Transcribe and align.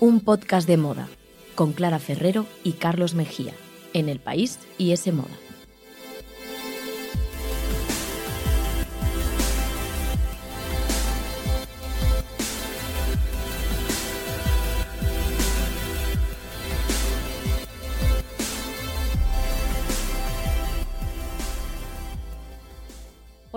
Un 0.00 0.20
podcast 0.20 0.66
de 0.66 0.76
moda 0.76 1.08
con 1.54 1.72
Clara 1.72 1.98
Ferrero 1.98 2.46
y 2.64 2.72
Carlos 2.72 3.14
Mejía 3.14 3.52
en 3.92 4.08
El 4.08 4.18
País 4.18 4.58
y 4.78 4.92
ese 4.92 5.12
Moda. 5.12 5.36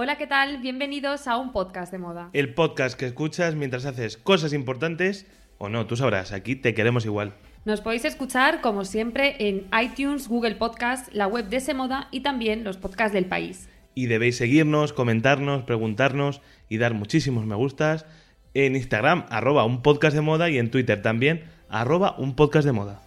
Hola, 0.03 0.17
¿qué 0.17 0.27
tal? 0.27 0.57
Bienvenidos 0.57 1.29
a 1.29 1.37
un 1.37 1.53
podcast 1.53 1.89
de 1.89 1.97
moda. 1.97 2.29
El 2.33 2.53
podcast 2.53 2.99
que 2.99 3.05
escuchas 3.05 3.55
mientras 3.55 3.85
haces 3.85 4.17
cosas 4.17 4.51
importantes 4.51 5.25
o 5.57 5.69
no, 5.69 5.87
tú 5.87 5.95
sabrás, 5.95 6.33
aquí 6.33 6.57
te 6.57 6.73
queremos 6.73 7.05
igual. 7.05 7.35
Nos 7.63 7.79
podéis 7.79 8.03
escuchar, 8.03 8.59
como 8.59 8.83
siempre, 8.83 9.37
en 9.39 9.65
iTunes, 9.81 10.27
Google 10.27 10.55
Podcast, 10.55 11.07
la 11.13 11.27
web 11.27 11.47
de 11.47 11.61
Semoda 11.61 12.09
y 12.11 12.19
también 12.19 12.65
los 12.65 12.75
podcasts 12.75 13.13
del 13.13 13.27
país. 13.27 13.69
Y 13.95 14.07
debéis 14.07 14.35
seguirnos, 14.35 14.91
comentarnos, 14.91 15.63
preguntarnos 15.63 16.41
y 16.67 16.79
dar 16.79 16.93
muchísimos 16.93 17.45
me 17.45 17.55
gustas 17.55 18.05
en 18.53 18.75
Instagram, 18.75 19.25
arroba 19.29 19.63
un 19.63 19.81
podcast 19.81 20.17
de 20.17 20.21
moda 20.21 20.49
y 20.49 20.57
en 20.57 20.69
Twitter 20.69 21.01
también, 21.01 21.45
arroba 21.69 22.17
un 22.17 22.35
podcast 22.35 22.65
de 22.65 22.73
moda. 22.73 23.02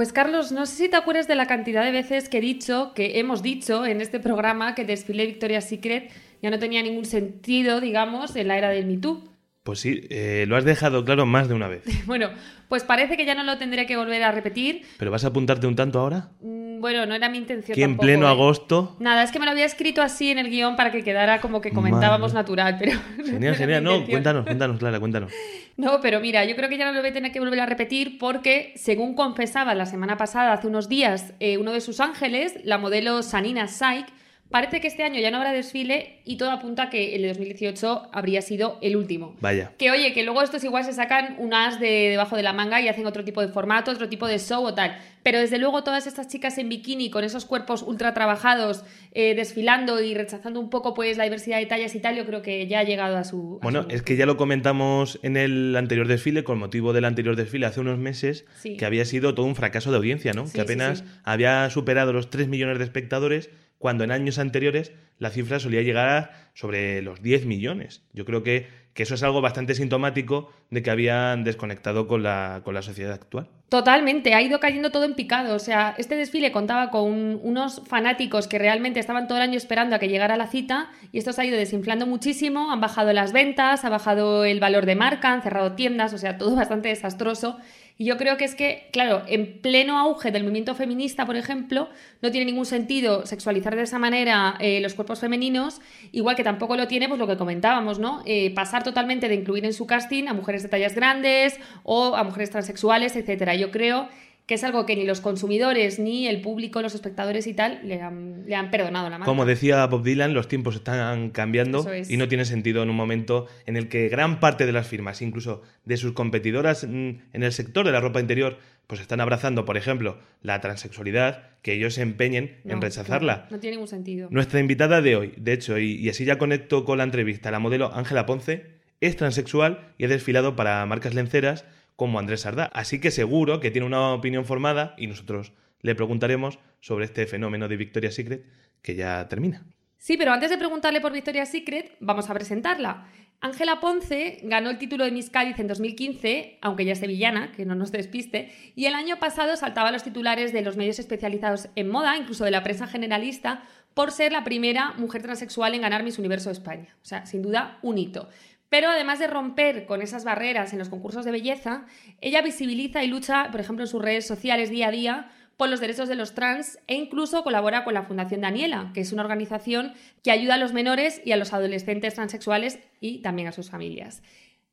Pues 0.00 0.14
Carlos, 0.14 0.50
no 0.50 0.64
sé 0.64 0.76
si 0.76 0.88
te 0.88 0.96
acuerdas 0.96 1.28
de 1.28 1.34
la 1.34 1.46
cantidad 1.46 1.84
de 1.84 1.90
veces 1.90 2.30
que 2.30 2.38
he 2.38 2.40
dicho, 2.40 2.94
que 2.94 3.18
hemos 3.18 3.42
dicho 3.42 3.84
en 3.84 4.00
este 4.00 4.18
programa 4.18 4.74
que 4.74 4.86
desfile 4.86 5.26
Victoria's 5.26 5.68
Secret 5.68 6.10
ya 6.40 6.48
no 6.48 6.58
tenía 6.58 6.82
ningún 6.82 7.04
sentido, 7.04 7.82
digamos, 7.82 8.34
en 8.34 8.48
la 8.48 8.56
era 8.56 8.70
del 8.70 8.86
Me 8.86 8.96
Too. 8.96 9.22
Pues 9.62 9.80
sí, 9.80 10.06
eh, 10.08 10.46
lo 10.48 10.56
has 10.56 10.64
dejado 10.64 11.04
claro 11.04 11.26
más 11.26 11.48
de 11.48 11.54
una 11.54 11.68
vez. 11.68 11.84
bueno, 12.06 12.30
pues 12.70 12.82
parece 12.82 13.18
que 13.18 13.26
ya 13.26 13.34
no 13.34 13.44
lo 13.44 13.58
tendré 13.58 13.84
que 13.84 13.98
volver 13.98 14.22
a 14.22 14.32
repetir. 14.32 14.86
¿Pero 14.96 15.10
vas 15.10 15.26
a 15.26 15.28
apuntarte 15.28 15.66
un 15.66 15.76
tanto 15.76 16.00
ahora? 16.00 16.30
Mm, 16.40 16.69
bueno, 16.80 17.04
no 17.04 17.14
era 17.14 17.28
mi 17.28 17.38
intención. 17.38 17.74
Que 17.74 17.84
en 17.84 17.96
pleno 17.98 18.26
¿eh? 18.26 18.30
agosto. 18.30 18.96
Nada, 18.98 19.22
es 19.22 19.30
que 19.30 19.38
me 19.38 19.44
lo 19.44 19.50
había 19.50 19.66
escrito 19.66 20.00
así 20.00 20.30
en 20.30 20.38
el 20.38 20.48
guion 20.48 20.76
para 20.76 20.90
que 20.90 21.04
quedara 21.04 21.40
como 21.40 21.60
que 21.60 21.72
comentábamos 21.72 22.32
natural, 22.32 22.76
pero. 22.78 22.98
Genial, 23.24 23.54
genial. 23.54 23.84
No, 23.84 24.04
cuéntanos, 24.06 24.44
cuéntanos, 24.44 24.78
Clara, 24.78 24.98
cuéntanos. 24.98 25.32
No, 25.76 25.98
pero 26.02 26.20
mira, 26.20 26.44
yo 26.44 26.56
creo 26.56 26.68
que 26.68 26.76
ya 26.76 26.84
no 26.84 26.92
lo 26.92 27.00
voy 27.00 27.08
a 27.08 27.12
tener 27.14 27.32
que 27.32 27.40
volver 27.40 27.58
a 27.60 27.64
repetir 27.64 28.18
porque, 28.18 28.74
según 28.76 29.14
confesaba 29.14 29.74
la 29.74 29.86
semana 29.86 30.18
pasada, 30.18 30.52
hace 30.52 30.66
unos 30.66 30.90
días, 30.90 31.32
eh, 31.40 31.56
uno 31.56 31.72
de 31.72 31.80
sus 31.80 32.00
ángeles, 32.00 32.54
la 32.64 32.76
modelo 32.76 33.22
Sanina 33.22 33.66
Saik, 33.66 34.06
Parece 34.50 34.80
que 34.80 34.88
este 34.88 35.04
año 35.04 35.20
ya 35.20 35.30
no 35.30 35.36
habrá 35.36 35.52
desfile 35.52 36.18
y 36.24 36.36
todo 36.36 36.50
apunta 36.50 36.90
que 36.90 37.14
el 37.14 37.22
de 37.22 37.28
2018 37.28 38.08
habría 38.12 38.42
sido 38.42 38.78
el 38.82 38.96
último. 38.96 39.36
Vaya. 39.40 39.72
Que 39.78 39.92
oye, 39.92 40.12
que 40.12 40.24
luego 40.24 40.42
estos 40.42 40.64
igual 40.64 40.84
se 40.84 40.92
sacan 40.92 41.36
un 41.38 41.54
as 41.54 41.78
de 41.78 42.08
debajo 42.10 42.34
de 42.34 42.42
la 42.42 42.52
manga 42.52 42.80
y 42.80 42.88
hacen 42.88 43.06
otro 43.06 43.24
tipo 43.24 43.40
de 43.40 43.48
formato, 43.48 43.92
otro 43.92 44.08
tipo 44.08 44.26
de 44.26 44.40
show 44.40 44.64
o 44.64 44.74
tal. 44.74 44.98
Pero 45.22 45.38
desde 45.38 45.58
luego 45.58 45.84
todas 45.84 46.08
estas 46.08 46.26
chicas 46.26 46.58
en 46.58 46.68
bikini 46.68 47.10
con 47.10 47.22
esos 47.22 47.44
cuerpos 47.44 47.82
ultra 47.82 48.12
trabajados, 48.12 48.82
eh, 49.12 49.36
desfilando 49.36 50.02
y 50.02 50.14
rechazando 50.14 50.58
un 50.58 50.68
poco 50.68 50.94
pues 50.94 51.16
la 51.16 51.24
diversidad 51.24 51.58
de 51.58 51.66
tallas 51.66 51.94
y 51.94 52.00
tal, 52.00 52.16
yo 52.16 52.26
creo 52.26 52.42
que 52.42 52.66
ya 52.66 52.80
ha 52.80 52.84
llegado 52.84 53.18
a 53.18 53.24
su... 53.24 53.60
bueno, 53.62 53.86
es 53.88 54.02
que 54.02 54.16
ya 54.16 54.26
lo 54.26 54.36
comentamos 54.36 55.20
en 55.22 55.36
el 55.36 55.76
anterior 55.76 56.08
desfile, 56.08 56.42
con 56.42 56.58
motivo 56.58 56.92
del 56.92 57.04
anterior 57.04 57.36
desfile 57.36 57.66
hace 57.66 57.80
unos 57.80 57.98
meses, 57.98 58.46
que 58.62 58.84
había 58.84 59.04
sido 59.04 59.34
todo 59.34 59.46
un 59.46 59.54
fracaso 59.54 59.92
de 59.92 59.98
audiencia, 59.98 60.32
¿no? 60.32 60.50
que 60.50 60.60
apenas 60.60 61.04
había 61.22 61.70
superado 61.70 62.12
los 62.12 62.30
3 62.30 62.48
millones 62.48 62.78
de 62.78 62.84
espectadores 62.84 63.50
cuando 63.80 64.04
en 64.04 64.10
años 64.10 64.38
anteriores 64.38 64.92
la 65.18 65.30
cifra 65.30 65.58
solía 65.58 65.80
llegar 65.80 66.50
sobre 66.52 67.00
los 67.00 67.22
10 67.22 67.46
millones. 67.46 68.04
Yo 68.12 68.26
creo 68.26 68.42
que, 68.42 68.68
que 68.92 69.04
eso 69.04 69.14
es 69.14 69.22
algo 69.22 69.40
bastante 69.40 69.74
sintomático 69.74 70.52
de 70.68 70.82
que 70.82 70.90
habían 70.90 71.44
desconectado 71.44 72.06
con 72.06 72.22
la, 72.22 72.60
con 72.62 72.74
la 72.74 72.82
sociedad 72.82 73.14
actual. 73.14 73.48
Totalmente, 73.70 74.34
ha 74.34 74.42
ido 74.42 74.58
cayendo 74.58 74.90
todo 74.90 75.04
en 75.04 75.14
picado. 75.14 75.54
O 75.54 75.60
sea, 75.60 75.94
este 75.96 76.16
desfile 76.16 76.50
contaba 76.50 76.90
con 76.90 77.38
unos 77.44 77.82
fanáticos 77.86 78.48
que 78.48 78.58
realmente 78.58 78.98
estaban 78.98 79.28
todo 79.28 79.38
el 79.38 79.42
año 79.42 79.56
esperando 79.56 79.94
a 79.94 80.00
que 80.00 80.08
llegara 80.08 80.36
la 80.36 80.48
cita 80.48 80.90
y 81.12 81.18
esto 81.18 81.32
se 81.32 81.40
ha 81.40 81.44
ido 81.44 81.56
desinflando 81.56 82.04
muchísimo, 82.04 82.72
han 82.72 82.80
bajado 82.80 83.12
las 83.12 83.32
ventas, 83.32 83.84
ha 83.84 83.88
bajado 83.88 84.44
el 84.44 84.58
valor 84.58 84.86
de 84.86 84.96
marca, 84.96 85.32
han 85.32 85.42
cerrado 85.42 85.76
tiendas, 85.76 86.12
o 86.12 86.18
sea, 86.18 86.36
todo 86.36 86.56
bastante 86.56 86.88
desastroso. 86.88 87.58
Y 88.00 88.06
yo 88.06 88.16
creo 88.16 88.38
que 88.38 88.46
es 88.46 88.54
que, 88.54 88.88
claro, 88.94 89.24
en 89.26 89.60
pleno 89.60 89.98
auge 89.98 90.30
del 90.30 90.42
movimiento 90.42 90.74
feminista, 90.74 91.26
por 91.26 91.36
ejemplo, 91.36 91.90
no 92.22 92.30
tiene 92.30 92.46
ningún 92.46 92.64
sentido 92.64 93.26
sexualizar 93.26 93.76
de 93.76 93.82
esa 93.82 93.98
manera 93.98 94.56
eh, 94.58 94.80
los 94.80 94.94
cuerpos 94.94 95.20
femeninos, 95.20 95.82
igual 96.10 96.34
que 96.34 96.42
tampoco 96.42 96.78
lo 96.78 96.88
tiene, 96.88 97.08
pues 97.08 97.20
lo 97.20 97.26
que 97.26 97.36
comentábamos, 97.36 97.98
¿no? 97.98 98.22
Eh, 98.24 98.54
pasar 98.54 98.84
totalmente 98.84 99.28
de 99.28 99.34
incluir 99.34 99.66
en 99.66 99.74
su 99.74 99.86
casting 99.86 100.28
a 100.28 100.32
mujeres 100.32 100.62
de 100.62 100.70
tallas 100.70 100.94
grandes 100.94 101.60
o 101.82 102.16
a 102.16 102.24
mujeres 102.24 102.48
transexuales, 102.48 103.16
etcétera. 103.16 103.54
Yo 103.60 103.70
creo 103.70 104.08
que 104.46 104.54
es 104.54 104.64
algo 104.64 104.84
que 104.84 104.96
ni 104.96 105.04
los 105.04 105.20
consumidores, 105.20 106.00
ni 106.00 106.26
el 106.26 106.40
público, 106.40 106.82
los 106.82 106.96
espectadores 106.96 107.46
y 107.46 107.54
tal, 107.54 107.80
le 107.84 108.02
han, 108.02 108.46
le 108.48 108.56
han 108.56 108.72
perdonado 108.72 109.08
la 109.08 109.16
mano. 109.16 109.24
Como 109.24 109.46
decía 109.46 109.86
Bob 109.86 110.02
Dylan, 110.02 110.34
los 110.34 110.48
tiempos 110.48 110.74
están 110.74 111.30
cambiando 111.30 111.86
y 112.08 112.16
no 112.16 112.26
tiene 112.26 112.44
sentido 112.44 112.82
en 112.82 112.90
un 112.90 112.96
momento 112.96 113.46
en 113.66 113.76
el 113.76 113.88
que 113.88 114.08
gran 114.08 114.40
parte 114.40 114.66
de 114.66 114.72
las 114.72 114.88
firmas, 114.88 115.22
incluso 115.22 115.62
de 115.84 115.96
sus 115.96 116.14
competidoras 116.14 116.82
en 116.82 117.22
el 117.32 117.52
sector 117.52 117.86
de 117.86 117.92
la 117.92 118.00
ropa 118.00 118.18
interior, 118.18 118.58
pues 118.88 119.00
están 119.00 119.20
abrazando, 119.20 119.64
por 119.64 119.76
ejemplo, 119.76 120.18
la 120.42 120.60
transexualidad, 120.60 121.44
que 121.62 121.74
ellos 121.74 121.94
se 121.94 122.02
empeñen 122.02 122.56
en 122.64 122.80
rechazarla. 122.80 123.46
No, 123.52 123.60
tiene 123.60 123.76
ningún 123.76 123.86
sentido. 123.86 124.26
Nuestra 124.32 124.58
invitada 124.58 125.00
de 125.00 125.14
hoy, 125.14 125.34
de 125.36 125.52
hecho, 125.52 125.78
y, 125.78 125.92
y 125.92 126.08
así 126.08 126.24
ya 126.24 126.38
conecto 126.38 126.84
con 126.84 126.98
la 126.98 127.04
entrevista, 127.04 127.52
la 127.52 127.60
modelo 127.60 127.94
Ángela 127.94 128.26
Ponce, 128.26 128.80
es 129.00 129.16
transexual 129.16 129.92
y 129.96 130.06
ha 130.06 130.08
desfilado 130.08 130.56
para 130.56 130.84
marcas 130.86 131.14
lenceras 131.14 131.64
como 132.00 132.18
Andrés 132.18 132.40
Sardá. 132.40 132.70
Así 132.72 132.98
que 132.98 133.10
seguro 133.10 133.60
que 133.60 133.70
tiene 133.70 133.86
una 133.86 134.14
opinión 134.14 134.46
formada 134.46 134.94
y 134.96 135.06
nosotros 135.06 135.52
le 135.82 135.94
preguntaremos 135.94 136.58
sobre 136.80 137.04
este 137.04 137.26
fenómeno 137.26 137.68
de 137.68 137.76
Victoria's 137.76 138.14
Secret 138.14 138.46
que 138.80 138.94
ya 138.94 139.28
termina. 139.28 139.66
Sí, 139.98 140.16
pero 140.16 140.32
antes 140.32 140.48
de 140.48 140.56
preguntarle 140.56 141.02
por 141.02 141.12
Victoria's 141.12 141.50
Secret, 141.50 141.98
vamos 142.00 142.30
a 142.30 142.32
presentarla. 142.32 143.06
Ángela 143.42 143.80
Ponce 143.80 144.38
ganó 144.44 144.70
el 144.70 144.78
título 144.78 145.04
de 145.04 145.10
Miss 145.10 145.28
Cádiz 145.28 145.58
en 145.58 145.66
2015, 145.66 146.58
aunque 146.62 146.86
ya 146.86 146.92
es 146.92 147.00
sevillana, 147.00 147.52
que 147.52 147.66
no 147.66 147.74
nos 147.74 147.92
despiste, 147.92 148.50
y 148.74 148.86
el 148.86 148.94
año 148.94 149.18
pasado 149.18 149.54
saltaba 149.56 149.90
a 149.90 149.92
los 149.92 150.02
titulares 150.02 150.54
de 150.54 150.62
los 150.62 150.78
medios 150.78 150.98
especializados 150.98 151.68
en 151.74 151.90
moda, 151.90 152.16
incluso 152.16 152.46
de 152.46 152.50
la 152.50 152.62
prensa 152.62 152.86
generalista, 152.86 153.62
por 153.92 154.10
ser 154.10 154.32
la 154.32 154.44
primera 154.44 154.92
mujer 154.92 155.20
transexual 155.20 155.74
en 155.74 155.82
ganar 155.82 156.02
Miss 156.02 156.18
Universo 156.18 156.50
España. 156.50 156.96
O 157.02 157.04
sea, 157.04 157.26
sin 157.26 157.42
duda, 157.42 157.78
un 157.82 157.98
hito. 157.98 158.30
Pero 158.70 158.88
además 158.88 159.18
de 159.18 159.26
romper 159.26 159.84
con 159.84 160.00
esas 160.00 160.24
barreras 160.24 160.72
en 160.72 160.78
los 160.78 160.88
concursos 160.88 161.24
de 161.24 161.32
belleza, 161.32 161.86
ella 162.20 162.40
visibiliza 162.40 163.04
y 163.04 163.08
lucha, 163.08 163.48
por 163.50 163.60
ejemplo, 163.60 163.84
en 163.84 163.88
sus 163.88 164.00
redes 164.00 164.26
sociales 164.26 164.70
día 164.70 164.88
a 164.88 164.92
día 164.92 165.30
por 165.56 165.68
los 165.68 165.80
derechos 165.80 166.08
de 166.08 166.14
los 166.14 166.34
trans 166.34 166.78
e 166.86 166.94
incluso 166.94 167.42
colabora 167.42 167.84
con 167.84 167.92
la 167.92 168.04
Fundación 168.04 168.40
Daniela, 168.40 168.92
que 168.94 169.00
es 169.02 169.12
una 169.12 169.22
organización 169.22 169.92
que 170.22 170.30
ayuda 170.30 170.54
a 170.54 170.56
los 170.56 170.72
menores 170.72 171.20
y 171.22 171.32
a 171.32 171.36
los 171.36 171.52
adolescentes 171.52 172.14
transexuales 172.14 172.78
y 173.00 173.18
también 173.18 173.48
a 173.48 173.52
sus 173.52 173.68
familias. 173.68 174.22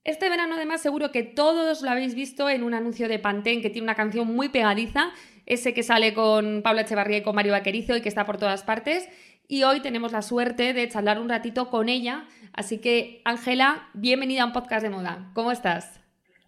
Este 0.05 0.29
verano 0.29 0.55
además 0.55 0.79
seguro 0.79 1.11
que 1.11 1.23
todos 1.23 1.81
lo 1.81 1.89
habéis 1.89 2.15
visto 2.15 2.49
en 2.49 2.63
un 2.63 2.73
anuncio 2.73 3.09
de 3.09 3.19
Pantene 3.19 3.61
que 3.61 3.69
tiene 3.69 3.83
una 3.83 3.95
canción 3.95 4.33
muy 4.33 4.47
pegadiza, 4.47 5.11
ese 5.45 5.73
que 5.73 5.83
sale 5.83 6.13
con 6.13 6.61
Paula 6.61 6.83
Echevarría 6.83 7.17
y 7.17 7.23
con 7.23 7.35
Mario 7.35 7.51
Vaquerizo 7.51 7.97
y 7.97 8.01
que 8.01 8.07
está 8.07 8.25
por 8.25 8.37
todas 8.37 8.63
partes 8.63 9.09
y 9.47 9.63
hoy 9.63 9.79
tenemos 9.81 10.11
la 10.11 10.21
suerte 10.21 10.73
de 10.73 10.87
charlar 10.89 11.19
un 11.19 11.29
ratito 11.29 11.69
con 11.69 11.89
ella. 11.89 12.25
Así 12.53 12.79
que, 12.79 13.21
Ángela, 13.23 13.89
bienvenida 13.93 14.43
a 14.43 14.45
un 14.45 14.53
podcast 14.53 14.83
de 14.83 14.89
moda. 14.89 15.31
¿Cómo 15.33 15.51
estás? 15.51 16.01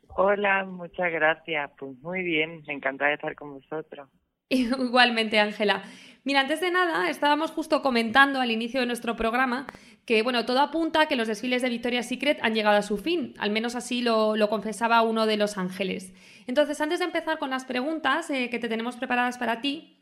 Hola, 0.09 0.65
muchas 0.65 1.11
gracias. 1.11 1.71
Pues 1.77 1.97
muy 2.01 2.23
bien, 2.23 2.63
encantada 2.67 3.09
de 3.09 3.15
estar 3.15 3.35
con 3.35 3.53
vosotros. 3.53 4.09
Igualmente, 4.49 5.39
Ángela. 5.39 5.83
Mira, 6.25 6.41
antes 6.41 6.59
de 6.59 6.71
nada, 6.71 7.09
estábamos 7.09 7.51
justo 7.51 7.81
comentando 7.81 8.41
al 8.41 8.51
inicio 8.51 8.81
de 8.81 8.85
nuestro 8.85 9.15
programa 9.15 9.65
que, 10.05 10.21
bueno, 10.21 10.45
todo 10.45 10.59
apunta 10.59 11.01
a 11.01 11.07
que 11.07 11.15
los 11.15 11.27
desfiles 11.27 11.61
de 11.61 11.69
Victoria's 11.69 12.09
Secret 12.09 12.39
han 12.41 12.53
llegado 12.53 12.77
a 12.77 12.81
su 12.81 12.97
fin. 12.97 13.33
Al 13.39 13.51
menos 13.51 13.75
así 13.75 14.01
lo, 14.01 14.35
confesaba 14.49 15.01
uno 15.03 15.25
de 15.25 15.37
los 15.37 15.57
ángeles. 15.57 16.13
Entonces, 16.47 16.81
antes 16.81 16.99
de 16.99 17.05
empezar 17.05 17.37
con 17.37 17.51
las 17.51 17.63
preguntas 17.63 18.29
eh, 18.29 18.49
que 18.49 18.59
te 18.59 18.67
tenemos 18.67 18.97
preparadas 18.97 19.37
para 19.37 19.61
ti, 19.61 19.98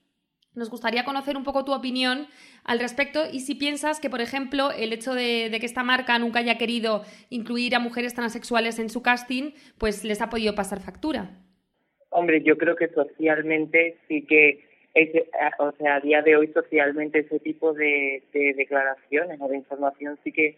nos 0.58 0.70
gustaría 0.70 1.06
conocer 1.06 1.38
un 1.38 1.44
poco 1.44 1.64
tu 1.64 1.74
opinión 1.74 2.28
al 2.66 2.80
respecto 2.80 3.22
y 3.32 3.40
si 3.42 3.56
piensas 3.56 4.00
que, 4.00 4.10
por 4.10 4.22
ejemplo, 4.22 4.72
el 4.72 4.92
hecho 4.92 5.14
de, 5.14 5.56
que 5.60 5.66
esta 5.66 5.84
marca 5.84 6.18
nunca 6.20 6.40
haya 6.40 6.58
querido 6.58 7.04
incluir 7.30 7.76
a 7.76 7.80
mujeres 7.80 8.14
transexuales 8.14 8.80
en 8.80 8.90
su 8.90 9.02
casting, 9.02 9.52
pues 9.78 10.04
les 10.04 10.22
ha 10.22 10.30
podido 10.30 10.56
pasar 10.56 10.80
factura. 10.80 11.30
Hombre, 12.10 12.42
yo 12.42 12.58
creo 12.58 12.76
que 12.76 12.88
socialmente 12.90 13.98
sí 14.08 14.26
que, 14.26 14.66
o 15.60 15.72
sea, 15.74 15.96
a 15.96 16.00
día 16.00 16.22
de 16.24 16.36
hoy 16.36 16.48
socialmente 16.48 17.20
ese 17.20 17.40
tipo 17.40 17.74
de, 17.74 18.24
de 18.34 18.54
declaraciones 18.56 19.40
o 19.40 19.48
de 19.48 19.58
información 19.58 20.18
sí 20.24 20.32
que 20.32 20.58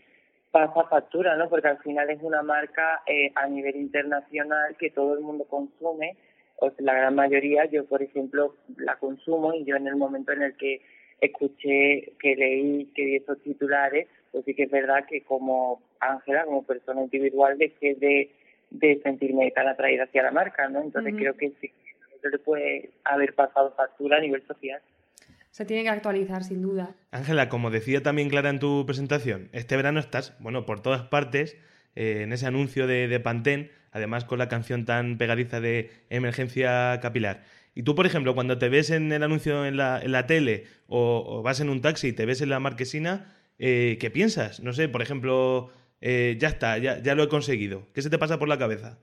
pasa 0.51 0.83
factura, 0.89 1.35
¿no? 1.35 1.49
Porque 1.49 1.67
al 1.67 1.77
final 1.79 2.09
es 2.09 2.21
una 2.21 2.41
marca 2.41 3.01
eh, 3.05 3.31
a 3.35 3.47
nivel 3.47 3.75
internacional 3.75 4.75
que 4.77 4.89
todo 4.89 5.13
el 5.13 5.21
mundo 5.21 5.45
consume, 5.45 6.15
o 6.61 6.69
sea, 6.71 6.85
la 6.85 6.93
gran 6.93 7.15
mayoría, 7.15 7.65
yo 7.65 7.85
por 7.85 8.01
ejemplo 8.01 8.55
la 8.77 8.95
consumo 8.97 9.53
y 9.53 9.65
yo 9.65 9.75
en 9.75 9.87
el 9.87 9.95
momento 9.95 10.31
en 10.31 10.43
el 10.43 10.57
que 10.57 10.81
escuché, 11.21 12.13
que 12.19 12.35
leí, 12.35 12.89
que 12.95 13.05
vi 13.05 13.15
esos 13.15 13.41
titulares, 13.41 14.07
pues 14.31 14.45
sí 14.45 14.53
que 14.53 14.63
es 14.63 14.71
verdad 14.71 15.05
que 15.07 15.21
como 15.21 15.81
Ángela, 15.99 16.45
como 16.45 16.63
persona 16.63 17.01
individual, 17.01 17.57
dejé 17.57 17.95
de, 17.95 18.31
de 18.69 19.01
sentirme 19.03 19.51
tan 19.51 19.67
atraída 19.67 20.03
hacia 20.03 20.23
la 20.23 20.31
marca, 20.31 20.67
¿no? 20.69 20.81
Entonces 20.81 21.13
creo 21.17 21.35
que 21.35 21.51
sí, 21.61 21.71
le 22.23 22.39
puede 22.39 22.91
haber 23.03 23.33
pasado 23.33 23.73
factura 23.75 24.17
a 24.17 24.21
nivel 24.21 24.45
social. 24.45 24.81
Se 25.51 25.65
tiene 25.65 25.83
que 25.83 25.89
actualizar, 25.89 26.43
sin 26.43 26.61
duda. 26.61 26.95
Ángela, 27.11 27.49
como 27.49 27.71
decía 27.71 28.03
también 28.03 28.29
Clara 28.29 28.49
en 28.49 28.59
tu 28.59 28.85
presentación, 28.85 29.49
este 29.51 29.75
verano 29.75 29.99
estás, 29.99 30.37
bueno, 30.39 30.65
por 30.65 30.81
todas 30.81 31.03
partes, 31.03 31.57
eh, 31.95 32.21
en 32.23 32.33
ese 32.33 32.45
anuncio 32.45 32.87
de, 32.87 33.07
de 33.07 33.19
Pantene, 33.19 33.71
además 33.91 34.25
con 34.25 34.39
la 34.39 34.49
canción 34.49 34.85
tan 34.85 35.17
pegadiza 35.17 35.59
de 35.59 35.89
Emergencia 36.09 36.99
Capilar. 37.01 37.41
Y 37.75 37.83
tú, 37.83 37.95
por 37.95 38.05
ejemplo, 38.05 38.35
cuando 38.35 38.57
te 38.57 38.69
ves 38.69 38.89
en 38.89 39.11
el 39.11 39.23
anuncio 39.23 39.65
en 39.65 39.77
la, 39.77 40.01
en 40.01 40.11
la 40.11 40.27
tele 40.27 40.65
o, 40.87 41.41
vas 41.43 41.61
en 41.61 41.69
un 41.69 41.81
taxi 41.81 42.09
y 42.09 42.13
te 42.13 42.25
ves 42.25 42.41
en 42.41 42.49
la 42.49 42.59
marquesina, 42.59 43.33
eh, 43.57 43.97
¿qué 44.01 44.09
piensas? 44.09 44.59
No 44.59 44.73
sé, 44.73 44.89
por 44.89 45.01
ejemplo, 45.01 45.69
eh, 46.01 46.35
ya 46.39 46.49
está, 46.49 46.77
ya, 46.77 46.99
ya 46.99 47.15
lo 47.15 47.23
he 47.23 47.29
conseguido. 47.29 47.83
¿Qué 47.93 48.01
se 48.01 48.09
te 48.09 48.17
pasa 48.17 48.39
por 48.39 48.49
la 48.49 48.57
cabeza? 48.57 48.97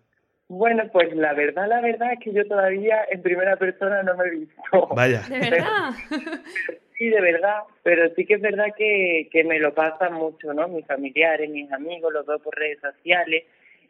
Bueno, 0.49 0.85
pues 0.93 1.15
la 1.17 1.32
verdad, 1.35 1.69
la 1.69 1.81
verdad 1.81 2.12
es 2.12 2.21
que 2.21 2.32
yo 2.32 2.47
todavía 2.47 2.99
en 3.11 3.21
primera 3.23 3.56
persona 3.56 4.03
no 4.03 4.17
me 4.17 4.27
he 4.27 4.31
visto. 4.31 4.89
Vaya. 4.94 5.23
¿De 5.29 5.39
verdad? 5.39 5.91
sí, 6.96 7.08
de 7.08 7.20
verdad, 7.20 7.62
pero 7.82 8.12
sí 8.14 8.25
que 8.25 8.34
es 8.34 8.40
verdad 8.40 8.75
que, 8.76 9.28
que 9.31 9.44
me 9.44 9.58
lo 9.58 9.75
pasan 9.75 10.14
mucho, 10.14 10.52
¿no? 10.54 10.69
Mis 10.69 10.87
familiares, 10.87 11.50
mis 11.50 11.70
amigos, 11.72 12.12
los 12.12 12.26
veo 12.26 12.38
por 12.38 12.56
redes 12.56 12.78
sociales 12.81 13.44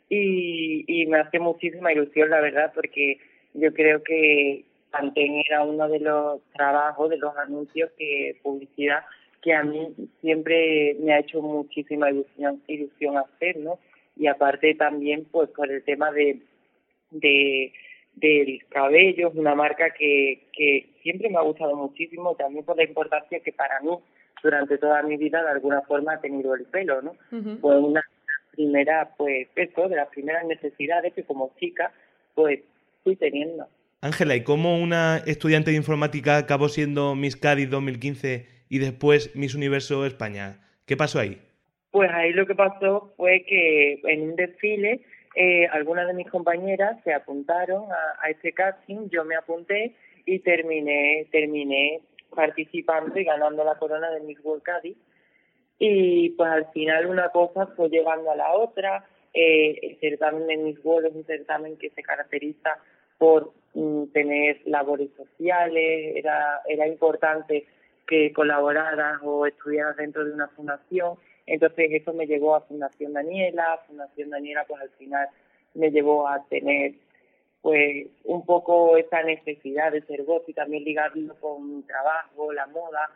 y, 0.09 0.85
y 0.87 1.07
me 1.07 1.19
hace 1.19 1.39
muchísima 1.39 1.93
ilusión, 1.93 2.31
la 2.31 2.41
verdad, 2.41 2.73
porque 2.75 3.19
yo 3.55 3.73
creo 3.73 4.03
que 4.03 4.65
Pantene 4.91 5.43
era 5.49 5.65
uno 5.65 5.89
de 5.89 6.01
los 6.01 6.41
trabajos, 6.53 7.11
de 7.11 7.19
los 7.19 7.37
anuncios 7.37 7.91
que 7.99 8.37
publicidad 8.43 9.05
que 9.43 9.55
a 9.55 9.63
mí 9.63 9.95
siempre 10.21 10.97
me 11.01 11.13
ha 11.13 11.21
hecho 11.21 11.41
muchísima 11.41 12.11
ilusión, 12.11 12.61
ilusión 12.67 13.17
hacer, 13.17 13.57
¿no? 13.59 13.79
y 14.17 14.27
aparte 14.27 14.75
también 14.75 15.27
pues 15.31 15.51
por 15.51 15.71
el 15.71 15.83
tema 15.85 16.11
de, 16.11 16.41
de 17.11 17.73
del 18.17 18.65
cabello, 18.69 19.29
es 19.29 19.35
una 19.35 19.55
marca 19.55 19.91
que, 19.91 20.49
que 20.53 20.91
siempre 21.03 21.31
me 21.31 21.37
ha 21.37 21.43
gustado 21.43 21.77
muchísimo, 21.77 22.35
también 22.35 22.65
por 22.65 22.77
la 22.77 22.85
importancia 22.85 23.41
que 23.41 23.53
para 23.53 23.81
mí 23.81 23.91
durante 24.43 24.79
toda 24.79 25.03
mi 25.03 25.17
vida 25.17 25.43
de 25.43 25.51
alguna 25.51 25.83
forma 25.83 26.15
ha 26.15 26.21
tenido 26.21 26.55
el 26.55 26.65
pelo, 26.65 27.03
¿no? 27.03 27.15
Fue 27.61 27.79
una 27.79 28.03
primera, 28.53 29.11
pues 29.17 29.49
eso, 29.55 29.89
de 29.89 29.97
las 29.97 30.09
primeras 30.09 30.47
necesidades 30.47 31.13
que 31.15 31.25
como 31.25 31.53
chica 31.59 31.93
pues 32.35 32.61
fui 33.05 33.17
teniendo. 33.17 33.67
Ángela, 34.01 34.37
¿y 34.37 34.43
cómo 34.43 34.79
una 34.79 35.19
estudiante 35.27 35.71
de 35.71 35.77
informática 35.77 36.37
acabó 36.37 36.69
siendo 36.69 37.15
Miss 37.15 37.37
Cádiz 37.37 37.71
2015 37.71 38.47
y 38.69 38.79
después 38.79 39.35
Miss 39.35 39.55
Universo 39.55 40.07
España? 40.07 40.61
¿Qué 40.87 40.97
pasó 40.97 41.19
ahí? 41.19 41.41
Pues 41.91 42.11
ahí 42.13 42.33
lo 42.33 42.47
que 42.47 42.55
pasó 42.55 43.13
fue 43.17 43.45
que 43.49 44.01
en 44.05 44.23
un 44.23 44.37
desfile 44.37 45.01
eh, 45.39 45.69
algunas 45.71 46.07
de 46.07 46.15
mis 46.15 46.31
compañeras 46.31 46.97
se 47.05 47.13
apuntaron 47.13 47.85
a, 47.93 48.31
este 48.31 48.55
casting, 48.55 49.11
yo 49.11 49.23
me 49.23 49.37
apunté 49.37 49.95
y 50.25 50.39
terminé, 50.39 51.29
terminé 51.31 52.01
participando 52.35 53.19
y 53.21 53.25
ganando 53.25 53.63
la 53.63 53.75
corona 53.75 54.11
de 54.13 54.21
Miss 54.21 54.39
World 54.43 54.63
Cádiz. 54.63 54.97
Y 55.79 56.31
pues 56.31 56.51
al 56.51 56.73
final 56.73 57.05
una 57.05 57.29
cosa 57.29 57.67
fue 57.67 57.91
llevando 57.91 58.31
a 58.31 58.37
la 58.37 58.55
otra. 58.55 59.05
Eh, 59.35 59.79
el 59.83 60.01
certamen 60.01 60.47
de 60.47 60.57
Miss 60.57 60.79
World 60.83 61.09
es 61.09 61.15
un 61.15 61.27
certamen 61.27 61.77
que 61.77 61.91
se 61.91 62.03
caracteriza 62.03 62.79
por 63.19 63.53
mm, 63.75 64.05
tener 64.15 64.63
labores 64.65 65.11
sociales, 65.19 66.17
era, 66.17 66.63
era 66.67 66.89
importante 66.89 67.67
que 68.07 68.33
colaboraras 68.33 69.21
o 69.23 69.45
estudiaras 69.45 69.99
dentro 69.99 70.25
de 70.25 70.33
una 70.33 70.49
fundación 70.49 71.17
entonces 71.47 71.91
eso 71.93 72.13
me 72.13 72.27
llevó 72.27 72.57
a 72.57 72.61
Fundación 72.63 73.13
Daniela, 73.13 73.81
Fundación 73.87 74.31
Daniela 74.31 74.65
pues 74.67 74.83
al 74.83 74.91
final 74.91 75.29
me 75.75 75.91
llevó 75.91 76.29
a 76.29 76.45
tener 76.49 76.95
pues 77.63 78.07
un 78.25 78.45
poco 78.45 78.97
esa 78.97 79.23
necesidad 79.23 79.93
de 79.93 80.03
ser 80.03 80.23
voz 80.23 80.43
y 80.47 80.53
también 80.53 80.85
ligarlo 80.85 81.35
con 81.41 81.79
mi 81.79 81.83
trabajo, 81.83 82.53
la 82.53 82.67
moda. 82.69 83.11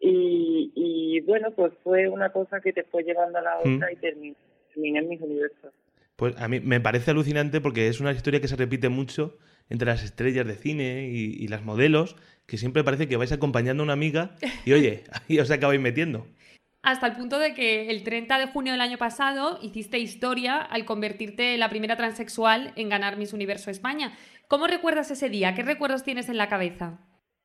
Y, 0.00 0.72
y 0.74 1.20
bueno, 1.20 1.50
pues 1.50 1.72
fue 1.84 2.08
una 2.08 2.30
cosa 2.30 2.60
que 2.60 2.72
te 2.72 2.84
fue 2.84 3.02
llevando 3.02 3.38
a 3.38 3.42
la 3.42 3.60
mm. 3.62 3.76
otra 3.76 3.92
y 3.92 3.96
terminé, 3.96 4.36
en 4.74 5.08
mis 5.08 5.20
universos. 5.20 5.74
Pues 6.16 6.34
a 6.40 6.48
mí 6.48 6.60
me 6.60 6.80
parece 6.80 7.10
alucinante 7.10 7.60
porque 7.60 7.88
es 7.88 8.00
una 8.00 8.12
historia 8.12 8.40
que 8.40 8.48
se 8.48 8.56
repite 8.56 8.88
mucho 8.88 9.36
entre 9.68 9.88
las 9.88 10.02
estrellas 10.02 10.46
de 10.46 10.54
cine 10.54 11.08
y, 11.10 11.34
y 11.38 11.48
las 11.48 11.62
modelos, 11.62 12.16
que 12.46 12.56
siempre 12.56 12.82
parece 12.82 13.06
que 13.06 13.18
vais 13.18 13.32
acompañando 13.32 13.82
a 13.82 13.84
una 13.84 13.92
amiga 13.92 14.30
y 14.64 14.72
oye, 14.72 15.04
ahí 15.28 15.38
os 15.38 15.50
acabáis 15.50 15.80
metiendo 15.80 16.26
hasta 16.90 17.06
el 17.06 17.14
punto 17.14 17.38
de 17.38 17.54
que 17.54 17.90
el 17.90 18.02
30 18.02 18.38
de 18.38 18.46
junio 18.46 18.72
del 18.72 18.80
año 18.80 18.98
pasado 18.98 19.58
hiciste 19.62 19.98
historia 19.98 20.58
al 20.58 20.84
convertirte 20.84 21.54
en 21.54 21.60
la 21.60 21.70
primera 21.70 21.96
transexual 21.96 22.72
en 22.76 22.88
ganar 22.88 23.16
Miss 23.16 23.32
Universo 23.32 23.70
España. 23.70 24.12
¿Cómo 24.48 24.66
recuerdas 24.66 25.10
ese 25.10 25.28
día? 25.28 25.54
¿Qué 25.54 25.62
recuerdos 25.62 26.02
tienes 26.02 26.28
en 26.28 26.36
la 26.36 26.48
cabeza? 26.48 26.98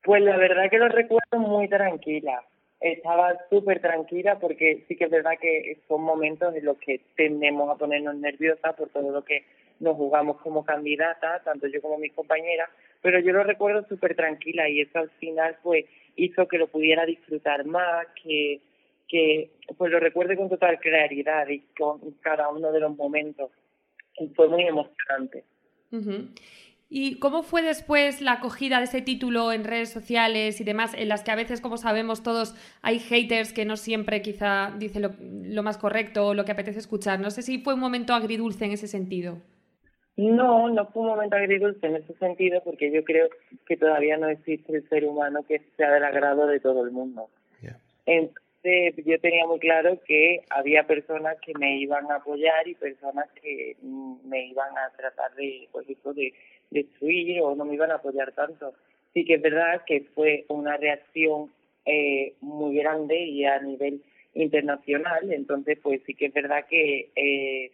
Pues 0.03 0.23
la 0.23 0.37
verdad 0.37 0.69
que 0.69 0.77
lo 0.77 0.89
recuerdo 0.89 1.39
muy 1.39 1.67
tranquila. 1.67 2.43
Estaba 2.79 3.35
súper 3.49 3.81
tranquila 3.81 4.39
porque 4.39 4.85
sí 4.87 4.95
que 4.95 5.05
es 5.05 5.11
verdad 5.11 5.33
que 5.39 5.79
son 5.87 6.01
momentos 6.01 6.55
en 6.55 6.65
los 6.65 6.77
que 6.77 7.01
tendemos 7.15 7.69
a 7.69 7.77
ponernos 7.77 8.15
nerviosas 8.15 8.75
por 8.75 8.89
todo 8.89 9.11
lo 9.11 9.23
que 9.23 9.45
nos 9.79 9.95
jugamos 9.95 10.41
como 10.41 10.65
candidata, 10.65 11.41
tanto 11.43 11.67
yo 11.67 11.81
como 11.81 11.97
mis 11.97 12.13
compañeras, 12.13 12.69
pero 13.01 13.19
yo 13.19 13.33
lo 13.33 13.43
recuerdo 13.43 13.85
súper 13.87 14.15
tranquila 14.15 14.69
y 14.69 14.81
eso 14.81 14.99
al 14.99 15.09
final 15.11 15.57
pues 15.63 15.85
hizo 16.15 16.47
que 16.47 16.57
lo 16.57 16.67
pudiera 16.67 17.05
disfrutar 17.05 17.65
más, 17.65 18.07
que 18.23 18.61
que 19.15 19.49
pues 19.77 19.89
lo 19.93 20.01
recuerde 20.01 20.35
con 20.35 20.49
total 20.49 20.77
claridad 20.77 21.47
y 21.47 21.61
con 21.77 22.01
cada 22.19 22.49
uno 22.49 22.73
de 22.73 22.81
los 22.81 22.97
momentos. 22.97 23.49
Y 24.17 24.27
fue 24.35 24.49
muy 24.49 24.63
emocionante. 24.63 25.45
¿Y 26.89 27.17
cómo 27.19 27.41
fue 27.41 27.61
después 27.61 28.21
la 28.21 28.33
acogida 28.33 28.79
de 28.79 28.83
ese 28.83 29.01
título 29.01 29.53
en 29.53 29.63
redes 29.63 29.89
sociales 29.89 30.59
y 30.59 30.65
demás, 30.65 30.93
en 30.95 31.07
las 31.07 31.23
que 31.23 31.31
a 31.31 31.35
veces, 31.35 31.61
como 31.61 31.77
sabemos 31.77 32.23
todos, 32.23 32.55
hay 32.81 32.99
haters 32.99 33.53
que 33.53 33.63
no 33.63 33.77
siempre 33.77 34.21
quizá 34.21 34.73
dicen 34.77 35.01
lo, 35.01 35.11
lo 35.19 35.63
más 35.63 35.77
correcto 35.77 36.27
o 36.27 36.33
lo 36.33 36.43
que 36.43 36.51
apetece 36.51 36.79
escuchar? 36.79 37.21
No 37.21 37.31
sé 37.31 37.41
si 37.41 37.59
fue 37.59 37.75
un 37.75 37.79
momento 37.79 38.13
agridulce 38.13 38.65
en 38.65 38.71
ese 38.71 38.87
sentido. 38.87 39.37
No, 40.17 40.69
no 40.69 40.87
fue 40.87 41.03
un 41.03 41.09
momento 41.09 41.37
agridulce 41.37 41.87
en 41.87 41.95
ese 41.95 42.13
sentido 42.15 42.61
porque 42.65 42.91
yo 42.91 43.01
creo 43.05 43.29
que 43.65 43.77
todavía 43.77 44.17
no 44.17 44.27
existe 44.27 44.75
el 44.75 44.89
ser 44.89 45.05
humano 45.05 45.45
que 45.47 45.61
sea 45.77 45.89
del 45.91 46.03
agrado 46.03 46.47
de 46.47 46.59
todo 46.59 46.83
el 46.83 46.91
mundo 46.91 47.29
yo 49.05 49.19
tenía 49.19 49.45
muy 49.45 49.59
claro 49.59 49.99
que 50.07 50.41
había 50.49 50.87
personas 50.87 51.37
que 51.39 51.53
me 51.59 51.77
iban 51.77 52.11
a 52.11 52.15
apoyar 52.15 52.67
y 52.67 52.75
personas 52.75 53.29
que 53.41 53.75
mm, 53.81 54.27
me 54.27 54.47
iban 54.47 54.77
a 54.77 54.89
tratar 54.95 55.33
de, 55.35 55.67
pues 55.71 55.87
de 55.87 56.33
destruir 56.71 57.41
o 57.41 57.55
no 57.55 57.65
me 57.65 57.75
iban 57.75 57.91
a 57.91 57.95
apoyar 57.95 58.31
tanto. 58.33 58.73
Sí 59.13 59.23
que 59.23 59.35
es 59.35 59.41
verdad 59.41 59.83
que 59.85 60.01
fue 60.13 60.45
una 60.49 60.77
reacción 60.77 61.51
eh, 61.85 62.33
muy 62.41 62.75
grande 62.75 63.17
y 63.17 63.45
a 63.45 63.59
nivel 63.59 64.01
internacional, 64.33 65.31
entonces 65.31 65.77
pues 65.81 66.01
sí 66.05 66.13
que 66.13 66.25
es 66.25 66.33
verdad 66.33 66.65
que 66.67 67.09
eh, 67.15 67.71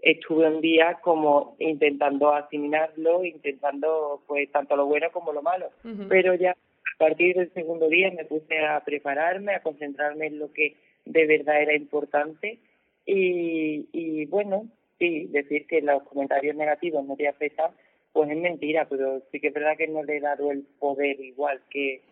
estuve 0.00 0.48
un 0.48 0.60
día 0.60 0.98
como 1.02 1.56
intentando 1.58 2.32
asimilarlo, 2.32 3.24
intentando 3.24 4.22
pues 4.26 4.50
tanto 4.50 4.76
lo 4.76 4.86
bueno 4.86 5.10
como 5.12 5.32
lo 5.32 5.42
malo, 5.42 5.70
pero 6.08 6.34
ya 6.34 6.56
a 6.94 6.98
partir 6.98 7.36
del 7.36 7.52
segundo 7.52 7.88
día 7.88 8.10
me 8.10 8.24
puse 8.24 8.58
a 8.58 8.80
prepararme, 8.84 9.54
a 9.54 9.62
concentrarme 9.62 10.26
en 10.26 10.38
lo 10.38 10.52
que 10.52 10.76
de 11.04 11.26
verdad 11.26 11.62
era 11.62 11.74
importante 11.74 12.58
y, 13.06 13.88
y 13.92 14.26
bueno, 14.26 14.68
sí, 14.98 15.26
decir 15.30 15.66
que 15.66 15.80
los 15.80 16.02
comentarios 16.04 16.54
negativos 16.56 17.04
no 17.06 17.16
te 17.16 17.28
afectan, 17.28 17.70
pues 18.12 18.30
es 18.30 18.36
mentira, 18.36 18.86
pero 18.88 19.22
sí 19.32 19.40
que 19.40 19.48
es 19.48 19.54
verdad 19.54 19.76
que 19.76 19.88
no 19.88 20.02
le 20.02 20.18
he 20.18 20.20
dado 20.20 20.50
el 20.50 20.62
poder 20.78 21.20
igual 21.20 21.60
que, 21.70 22.02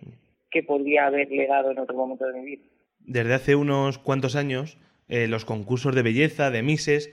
que 0.51 0.63
podría 0.63 1.07
haberle 1.07 1.47
dado 1.47 1.71
en 1.71 1.79
otro 1.79 1.97
momento 1.97 2.27
de 2.27 2.41
mi 2.41 2.47
vida. 2.47 2.63
Desde 3.01 3.35
hace 3.35 3.55
unos 3.55 3.99
cuantos 3.99 4.37
años, 4.37 4.79
eh, 5.09 5.29
los 5.29 5.45
concursos 5.45 5.95
de 5.95 6.03
belleza, 6.03 6.51
de 6.51 6.63
Mises, 6.63 7.11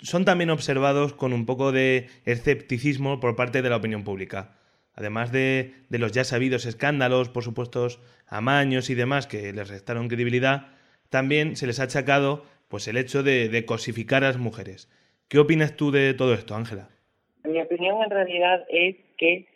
son 0.00 0.24
también 0.24 0.50
observados 0.50 1.12
con 1.12 1.32
un 1.32 1.46
poco 1.46 1.72
de 1.72 2.06
escepticismo 2.24 3.18
por 3.18 3.34
parte 3.34 3.62
de 3.62 3.70
la 3.70 3.76
opinión 3.76 4.04
pública 4.04 4.58
además 4.98 5.30
de, 5.30 5.74
los 5.90 6.10
ya 6.10 6.24
sabidos 6.24 6.66
escándalos, 6.66 7.28
por 7.28 7.44
supuesto, 7.44 7.86
amaños 8.26 8.90
y 8.90 8.96
demás 8.96 9.28
que 9.28 9.52
les 9.52 9.68
restaron 9.68 10.08
credibilidad, 10.08 10.66
también 11.08 11.54
se 11.54 11.68
les 11.68 11.78
ha 11.78 11.84
achacado 11.84 12.42
pues 12.66 12.88
el 12.88 12.96
hecho 12.96 13.22
de, 13.22 13.64
cosificar 13.64 14.24
a 14.24 14.28
las 14.28 14.38
mujeres. 14.38 14.90
¿Qué 15.28 15.38
opinas 15.38 15.76
tú 15.76 15.92
de 15.92 16.14
todo 16.14 16.34
esto, 16.34 16.56
Ángela? 16.56 16.88
Mi 17.44 17.60
opinión 17.60 18.02
en 18.02 18.10
realidad 18.10 18.66
es 18.68 18.96
que 19.16 19.46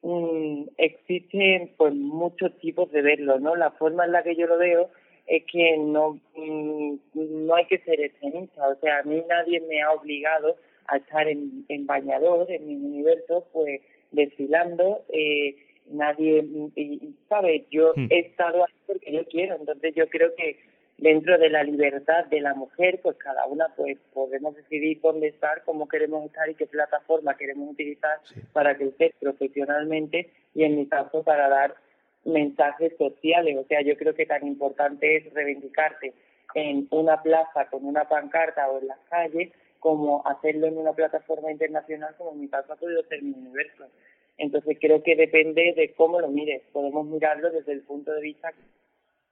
mm, 0.00 0.62
existen 0.78 1.70
pues 1.76 1.94
muchos 1.94 2.58
tipos 2.58 2.90
de 2.90 3.02
verlo, 3.02 3.38
¿no? 3.38 3.56
La 3.56 3.72
forma 3.72 4.06
en 4.06 4.12
la 4.12 4.22
que 4.22 4.36
yo 4.36 4.46
lo 4.46 4.56
veo 4.56 4.88
es 5.26 5.44
que 5.52 5.76
no, 5.76 6.18
mm, 6.34 6.94
no 7.14 7.54
hay 7.54 7.66
que 7.66 7.78
ser 7.80 8.00
extremista, 8.00 8.66
o 8.66 8.76
sea, 8.76 9.00
a 9.00 9.02
mí 9.02 9.22
nadie 9.28 9.60
me 9.68 9.82
ha 9.82 9.92
obligado 9.92 10.56
a 10.86 10.96
estar 10.96 11.28
en, 11.28 11.66
en 11.68 11.84
bañador, 11.84 12.50
en 12.50 12.66
mi 12.66 12.74
universo, 12.76 13.46
pues 13.52 13.82
desfilando, 14.10 15.04
eh, 15.12 15.56
nadie, 15.90 16.44
y, 16.76 17.14
¿sabes? 17.28 17.62
Yo 17.70 17.92
hmm. 17.94 18.06
he 18.10 18.18
estado 18.20 18.64
ahí 18.64 18.74
porque 18.86 19.12
yo 19.12 19.24
quiero, 19.26 19.56
entonces 19.56 19.94
yo 19.94 20.08
creo 20.08 20.34
que 20.36 20.58
dentro 20.98 21.38
de 21.38 21.48
la 21.48 21.62
libertad 21.62 22.26
de 22.26 22.40
la 22.40 22.54
mujer, 22.54 23.00
pues 23.02 23.16
cada 23.16 23.46
una 23.46 23.68
pues 23.76 23.96
podemos 24.12 24.54
decidir 24.56 25.00
dónde 25.00 25.28
estar, 25.28 25.62
cómo 25.64 25.88
queremos 25.88 26.26
estar 26.26 26.48
y 26.50 26.54
qué 26.54 26.66
plataforma 26.66 27.36
queremos 27.36 27.70
utilizar 27.70 28.18
para 28.52 28.76
crecer 28.76 29.14
profesionalmente 29.20 30.30
y 30.54 30.64
en 30.64 30.76
mi 30.76 30.86
caso 30.86 31.22
para 31.22 31.48
dar 31.48 31.76
mensajes 32.24 32.92
sociales. 32.98 33.56
O 33.58 33.64
sea, 33.64 33.80
yo 33.82 33.96
creo 33.96 34.14
que 34.14 34.26
tan 34.26 34.46
importante 34.46 35.16
es 35.16 35.32
reivindicarte 35.32 36.12
en 36.54 36.88
una 36.90 37.22
plaza 37.22 37.66
con 37.70 37.84
una 37.84 38.08
pancarta 38.08 38.68
o 38.68 38.80
en 38.80 38.88
las 38.88 38.98
calles 39.08 39.52
como 39.80 40.26
hacerlo 40.26 40.66
en 40.66 40.78
una 40.78 40.92
plataforma 40.92 41.50
internacional 41.50 42.14
como 42.16 42.32
en 42.32 42.40
mi 42.40 42.48
caso 42.48 42.72
ha 42.72 42.76
podido 42.76 43.02
ser 43.04 43.22
mi 43.22 43.32
universo. 43.32 43.84
Entonces 44.36 44.78
creo 44.80 45.02
que 45.02 45.16
depende 45.16 45.74
de 45.76 45.92
cómo 45.94 46.20
lo 46.20 46.28
mires. 46.28 46.62
Podemos 46.72 47.06
mirarlo 47.06 47.50
desde 47.50 47.72
el 47.72 47.82
punto 47.82 48.12
de 48.12 48.20
vista 48.20 48.52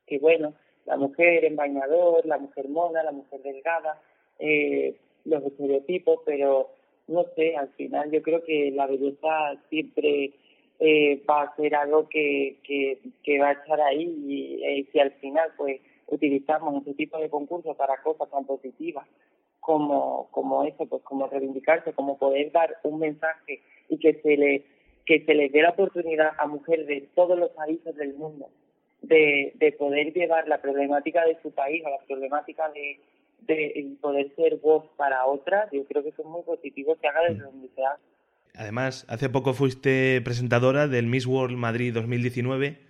que, 0.06 0.18
bueno, 0.18 0.54
la 0.84 0.96
mujer 0.96 1.44
en 1.44 1.56
bañador, 1.56 2.26
la 2.26 2.38
mujer 2.38 2.68
mona, 2.68 3.02
la 3.02 3.12
mujer 3.12 3.42
delgada, 3.42 4.00
eh, 4.38 4.96
los 5.24 5.44
estereotipos, 5.44 6.20
pero 6.24 6.70
no 7.08 7.24
sé, 7.36 7.56
al 7.56 7.68
final 7.70 8.10
yo 8.10 8.22
creo 8.22 8.44
que 8.44 8.70
la 8.72 8.86
belleza 8.86 9.56
siempre 9.68 10.32
eh, 10.80 11.22
va 11.28 11.42
a 11.42 11.56
ser 11.56 11.74
algo 11.74 12.08
que, 12.08 12.58
que, 12.64 12.98
que 13.22 13.38
va 13.38 13.50
a 13.50 13.52
estar 13.52 13.80
ahí 13.80 14.04
y 14.26 14.64
eh, 14.64 14.86
si 14.90 14.98
al 14.98 15.12
final 15.12 15.50
pues 15.56 15.80
utilizamos 16.08 16.76
este 16.78 16.94
tipo 16.94 17.18
de 17.18 17.30
concursos 17.30 17.76
para 17.76 18.02
cosas 18.02 18.28
tan 18.30 18.44
positivas 18.44 19.06
como, 19.66 20.28
como 20.30 20.62
eso, 20.62 20.86
pues 20.86 21.02
como 21.02 21.26
reivindicarse, 21.26 21.92
como 21.92 22.16
poder 22.18 22.52
dar 22.52 22.76
un 22.84 23.00
mensaje 23.00 23.60
y 23.88 23.98
que 23.98 24.14
se 24.22 24.36
le 24.36 24.64
que 25.04 25.24
se 25.24 25.34
le 25.34 25.48
dé 25.48 25.62
la 25.62 25.70
oportunidad 25.70 26.30
a 26.38 26.46
mujeres 26.46 26.86
de 26.86 27.08
todos 27.16 27.36
los 27.36 27.50
países 27.50 27.96
del 27.96 28.14
mundo 28.14 28.48
de, 29.02 29.52
de 29.56 29.72
poder 29.72 30.12
llevar 30.12 30.46
la 30.46 30.60
problemática 30.60 31.24
de 31.24 31.36
su 31.42 31.50
país 31.50 31.82
o 31.84 31.90
la 31.90 31.98
problemática 32.06 32.70
de, 32.70 33.00
de 33.40 33.96
poder 34.00 34.32
ser 34.36 34.56
voz 34.58 34.84
para 34.96 35.26
otras, 35.26 35.68
yo 35.72 35.84
creo 35.84 36.04
que 36.04 36.10
eso 36.10 36.22
es 36.22 36.28
muy 36.28 36.42
positivo 36.42 36.96
que 37.00 37.08
haga 37.08 37.22
desde 37.28 37.42
donde 37.42 37.68
sea. 37.74 37.96
Además, 38.54 39.04
hace 39.08 39.28
poco 39.28 39.52
fuiste 39.52 40.20
presentadora 40.22 40.86
del 40.86 41.06
Miss 41.06 41.26
World 41.26 41.56
Madrid 41.56 41.92
2019. 41.92 42.85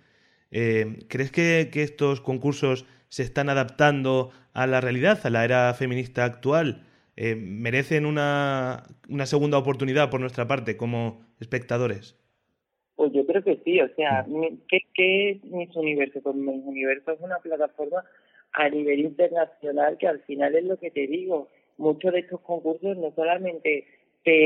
Eh, 0.51 0.99
¿Crees 1.09 1.31
que, 1.31 1.69
que, 1.71 1.83
estos 1.83 2.21
concursos 2.21 2.85
se 3.09 3.23
están 3.23 3.49
adaptando 3.49 4.31
a 4.53 4.67
la 4.67 4.81
realidad, 4.81 5.19
a 5.23 5.29
la 5.29 5.43
era 5.43 5.73
feminista 5.73 6.25
actual? 6.25 6.83
Eh, 7.15 7.35
¿Merecen 7.35 8.05
una, 8.05 8.83
una 9.09 9.25
segunda 9.25 9.57
oportunidad 9.57 10.09
por 10.09 10.19
nuestra 10.19 10.47
parte 10.47 10.77
como 10.77 11.25
espectadores? 11.39 12.15
Pues 12.95 13.11
yo 13.13 13.25
creo 13.25 13.43
que 13.43 13.57
sí, 13.63 13.79
o 13.81 13.89
sea, 13.95 14.25
mm. 14.27 14.61
¿qué, 14.67 14.79
qué 14.93 15.31
es 15.31 15.43
Miss 15.45 15.75
Universo? 15.75 16.21
Pues 16.21 16.35
Miss 16.35 16.63
Universo 16.65 17.11
es 17.11 17.21
una 17.21 17.37
plataforma 17.39 18.03
a 18.53 18.69
nivel 18.69 18.99
internacional 18.99 19.97
que 19.97 20.07
al 20.07 20.19
final 20.21 20.55
es 20.55 20.63
lo 20.63 20.77
que 20.77 20.91
te 20.91 21.07
digo, 21.07 21.49
muchos 21.77 22.13
de 22.13 22.19
estos 22.19 22.41
concursos 22.41 22.97
no 22.97 23.11
solamente 23.15 23.85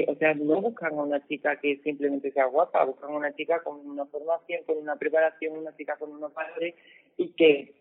o 0.08 0.16
sea, 0.16 0.34
no 0.34 0.62
buscan 0.62 0.94
a 0.94 1.04
una 1.04 1.28
chica 1.28 1.56
que 1.58 1.78
simplemente 1.84 2.32
sea 2.32 2.46
guapa, 2.46 2.84
buscan 2.86 3.12
a 3.12 3.16
una 3.16 3.34
chica 3.34 3.62
con 3.64 3.78
una 3.88 4.06
formación, 4.06 4.64
con 4.66 4.78
una 4.78 4.96
preparación, 4.96 5.58
una 5.58 5.76
chica 5.76 5.98
con 5.98 6.12
unos 6.12 6.34
valores 6.34 6.76
y 7.18 7.30
que 7.30 7.74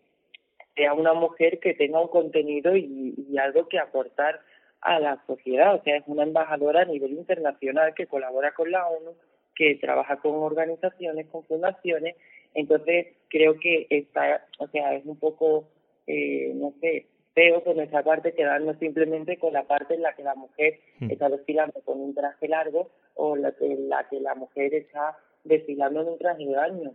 sea 0.75 0.93
una 0.93 1.13
mujer 1.13 1.59
que 1.59 1.73
tenga 1.73 2.01
un 2.01 2.07
contenido 2.07 2.75
y, 2.75 3.13
y 3.29 3.37
algo 3.37 3.67
que 3.67 3.79
aportar 3.79 4.41
a 4.81 4.99
la 4.99 5.23
sociedad, 5.27 5.75
o 5.75 5.83
sea, 5.83 5.97
es 5.97 6.03
una 6.07 6.23
embajadora 6.23 6.81
a 6.81 6.85
nivel 6.85 7.11
internacional 7.13 7.93
que 7.93 8.07
colabora 8.07 8.53
con 8.53 8.71
la 8.71 8.87
ONU, 8.87 9.11
que 9.55 9.75
trabaja 9.75 10.17
con 10.17 10.33
organizaciones, 10.35 11.27
con 11.27 11.43
fundaciones, 11.45 12.15
entonces 12.55 13.07
creo 13.29 13.59
que 13.59 13.85
está, 13.89 14.45
o 14.57 14.67
sea, 14.67 14.95
es 14.95 15.05
un 15.05 15.17
poco, 15.17 15.67
eh, 16.07 16.51
no 16.55 16.73
sé, 16.81 17.05
feo 17.33 17.63
por 17.63 17.75
nuestra 17.75 18.03
parte 18.03 18.33
quedarnos 18.33 18.77
simplemente 18.77 19.37
con 19.37 19.53
la 19.53 19.63
parte 19.63 19.95
en 19.95 20.01
la 20.01 20.13
que 20.13 20.23
la 20.23 20.35
mujer 20.35 20.79
hmm. 20.99 21.11
está 21.11 21.29
desfilando 21.29 21.79
con 21.85 21.99
un 22.01 22.13
traje 22.13 22.47
largo 22.47 22.89
o 23.15 23.35
la 23.35 23.51
que, 23.51 23.75
la 23.79 24.07
que 24.09 24.19
la 24.19 24.35
mujer 24.35 24.73
está 24.73 25.17
desfilando 25.43 26.01
en 26.01 26.07
un 26.09 26.17
traje 26.17 26.45
de 26.45 26.55
baño. 26.55 26.93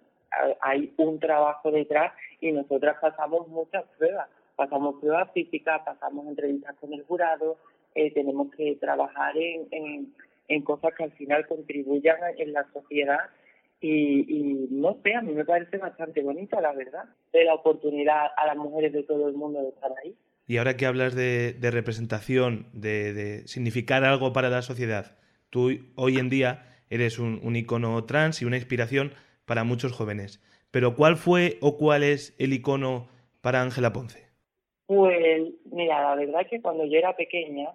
Hay 0.60 0.92
un 0.98 1.18
trabajo 1.18 1.70
detrás 1.70 2.12
y 2.40 2.52
nosotras 2.52 2.96
pasamos 3.00 3.48
muchas 3.48 3.84
pruebas. 3.96 4.28
Pasamos 4.54 4.96
pruebas 5.00 5.30
físicas, 5.32 5.82
pasamos 5.84 6.26
entrevistas 6.26 6.74
con 6.76 6.92
el 6.92 7.02
jurado, 7.04 7.56
eh, 7.94 8.10
tenemos 8.12 8.50
que 8.54 8.76
trabajar 8.76 9.36
en, 9.36 9.68
en 9.70 10.14
en 10.48 10.62
cosas 10.62 10.94
que 10.94 11.04
al 11.04 11.12
final 11.12 11.46
contribuyan 11.46 12.18
en 12.38 12.52
la 12.52 12.66
sociedad 12.72 13.20
y, 13.78 14.66
no 14.70 14.96
sé, 15.02 15.14
a 15.14 15.20
mí 15.20 15.32
me 15.32 15.44
parece 15.44 15.76
bastante 15.76 16.22
bonita, 16.22 16.60
la 16.60 16.72
verdad, 16.72 17.04
de 17.32 17.44
la 17.44 17.54
oportunidad 17.54 18.26
a 18.36 18.46
las 18.46 18.56
mujeres 18.56 18.92
de 18.92 19.02
todo 19.02 19.28
el 19.28 19.34
mundo 19.34 19.60
de 19.62 19.68
estar 19.68 19.92
ahí. 20.02 20.16
Y 20.46 20.58
ahora 20.58 20.76
que 20.76 20.86
hablas 20.86 21.14
de, 21.14 21.56
representación, 21.60 22.68
de, 22.72 23.42
significar 23.46 24.04
algo 24.04 24.32
para 24.32 24.48
la 24.48 24.62
sociedad, 24.62 25.18
tú 25.50 25.70
hoy 25.96 26.18
en 26.18 26.28
día 26.28 26.66
eres 26.88 27.18
un, 27.18 27.40
un 27.42 27.56
icono 27.56 28.04
trans 28.04 28.42
y 28.42 28.44
una 28.44 28.56
inspiración 28.56 29.12
para 29.44 29.64
muchos 29.64 29.92
jóvenes. 29.92 30.40
Pero 30.70 30.94
¿cuál 30.94 31.16
fue 31.16 31.58
o 31.60 31.76
cuál 31.76 32.02
es 32.02 32.34
el 32.38 32.52
icono 32.52 33.08
para 33.40 33.62
Ángela 33.62 33.92
Ponce? 33.92 34.26
Pues 34.86 35.52
mira, 35.72 36.02
la 36.02 36.14
verdad 36.14 36.42
es 36.42 36.48
que 36.48 36.62
cuando 36.62 36.84
yo 36.84 36.96
era 36.98 37.16
pequeña, 37.16 37.70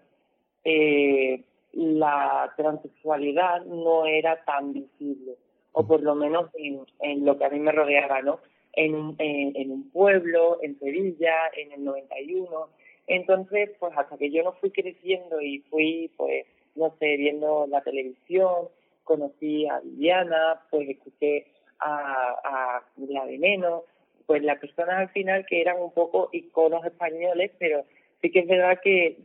eh, 0.64 1.44
la 1.74 2.54
transexualidad 2.56 3.66
no 3.66 4.06
era 4.06 4.44
tan 4.46 4.74
visible, 4.74 5.36
o 5.74 5.86
por 5.86 6.02
lo 6.02 6.16
menos 6.16 6.50
en, 6.56 6.82
en 7.00 7.26
lo 7.26 7.38
que 7.38 7.46
a 7.46 7.50
mí 7.50 7.60
me 7.60 7.72
rodeaba, 7.72 8.22
¿no? 8.22 8.40
En, 8.74 9.16
en, 9.20 9.56
en, 9.56 9.72
un 9.72 9.90
pueblo, 9.90 10.60
en 10.62 10.80
Sevilla, 10.80 11.34
en 11.58 11.74
el 11.74 11.84
91. 11.84 12.70
Entonces, 13.08 13.72
pues 13.80 13.94
hasta 13.98 14.18
que 14.18 14.32
yo 14.32 14.44
no 14.44 14.54
fui 14.54 14.72
creciendo 14.72 15.42
y 15.42 15.60
fui, 15.70 16.10
pues, 16.16 16.46
no 16.76 16.96
sé, 17.00 17.18
viendo 17.18 17.68
la 17.68 17.82
televisión, 17.82 18.70
conocí 19.04 19.68
a 19.68 19.80
Viviana, 19.82 20.62
pues 20.70 20.88
escuché 20.88 21.48
a, 21.80 22.36
a 22.44 22.86
la 22.96 23.26
de 23.26 23.38
menos, 23.38 23.84
pues 24.26 24.44
las 24.44 24.60
personas 24.60 24.98
al 24.98 25.10
final 25.10 25.46
que 25.46 25.60
eran 25.60 25.82
un 25.82 25.92
poco 25.92 26.30
iconos 26.32 26.86
españoles, 26.86 27.52
pero 27.60 27.84
sí 28.22 28.32
que 28.32 28.40
es 28.40 28.48
verdad 28.48 28.80
que 28.82 29.18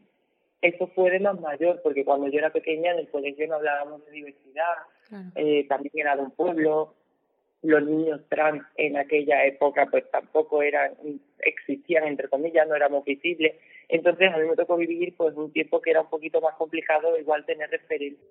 eso 0.63 0.89
fue 0.89 1.11
de 1.11 1.21
más 1.21 1.41
mayor, 1.41 1.81
porque 1.83 2.05
cuando 2.05 2.29
yo 2.29 2.39
era 2.39 2.51
pequeña 2.51 2.93
en 2.93 2.99
el 2.99 3.09
colegio 3.09 3.47
no 3.47 3.57
hablábamos 3.57 4.05
de 4.07 4.13
diversidad, 4.13 4.75
eh, 5.37 5.67
también 5.69 5.93
era 5.95 6.17
de 6.17 6.23
un 6.23 6.31
pueblo, 6.33 6.95
los 7.67 7.83
niños 7.85 8.21
trans 8.29 8.63
en 8.77 8.97
aquella 8.97 9.45
época 9.45 9.87
pues 9.91 10.11
tampoco 10.11 10.63
eran, 10.63 10.93
existían 11.41 12.05
entre 12.05 12.29
comillas, 12.29 12.67
no 12.69 12.75
éramos 12.75 13.05
visibles, 13.05 13.55
entonces 13.89 14.33
a 14.33 14.39
mí 14.39 14.49
me 14.49 14.57
tocó 14.57 14.77
vivir 14.77 15.15
pues 15.17 15.35
un 15.37 15.53
tiempo 15.53 15.81
que 15.81 15.91
era 15.91 16.03
un 16.03 16.11
poquito 16.11 16.41
más 16.41 16.55
complicado 16.57 17.19
igual 17.19 17.45
tener 17.45 17.71
referencia. 17.71 18.27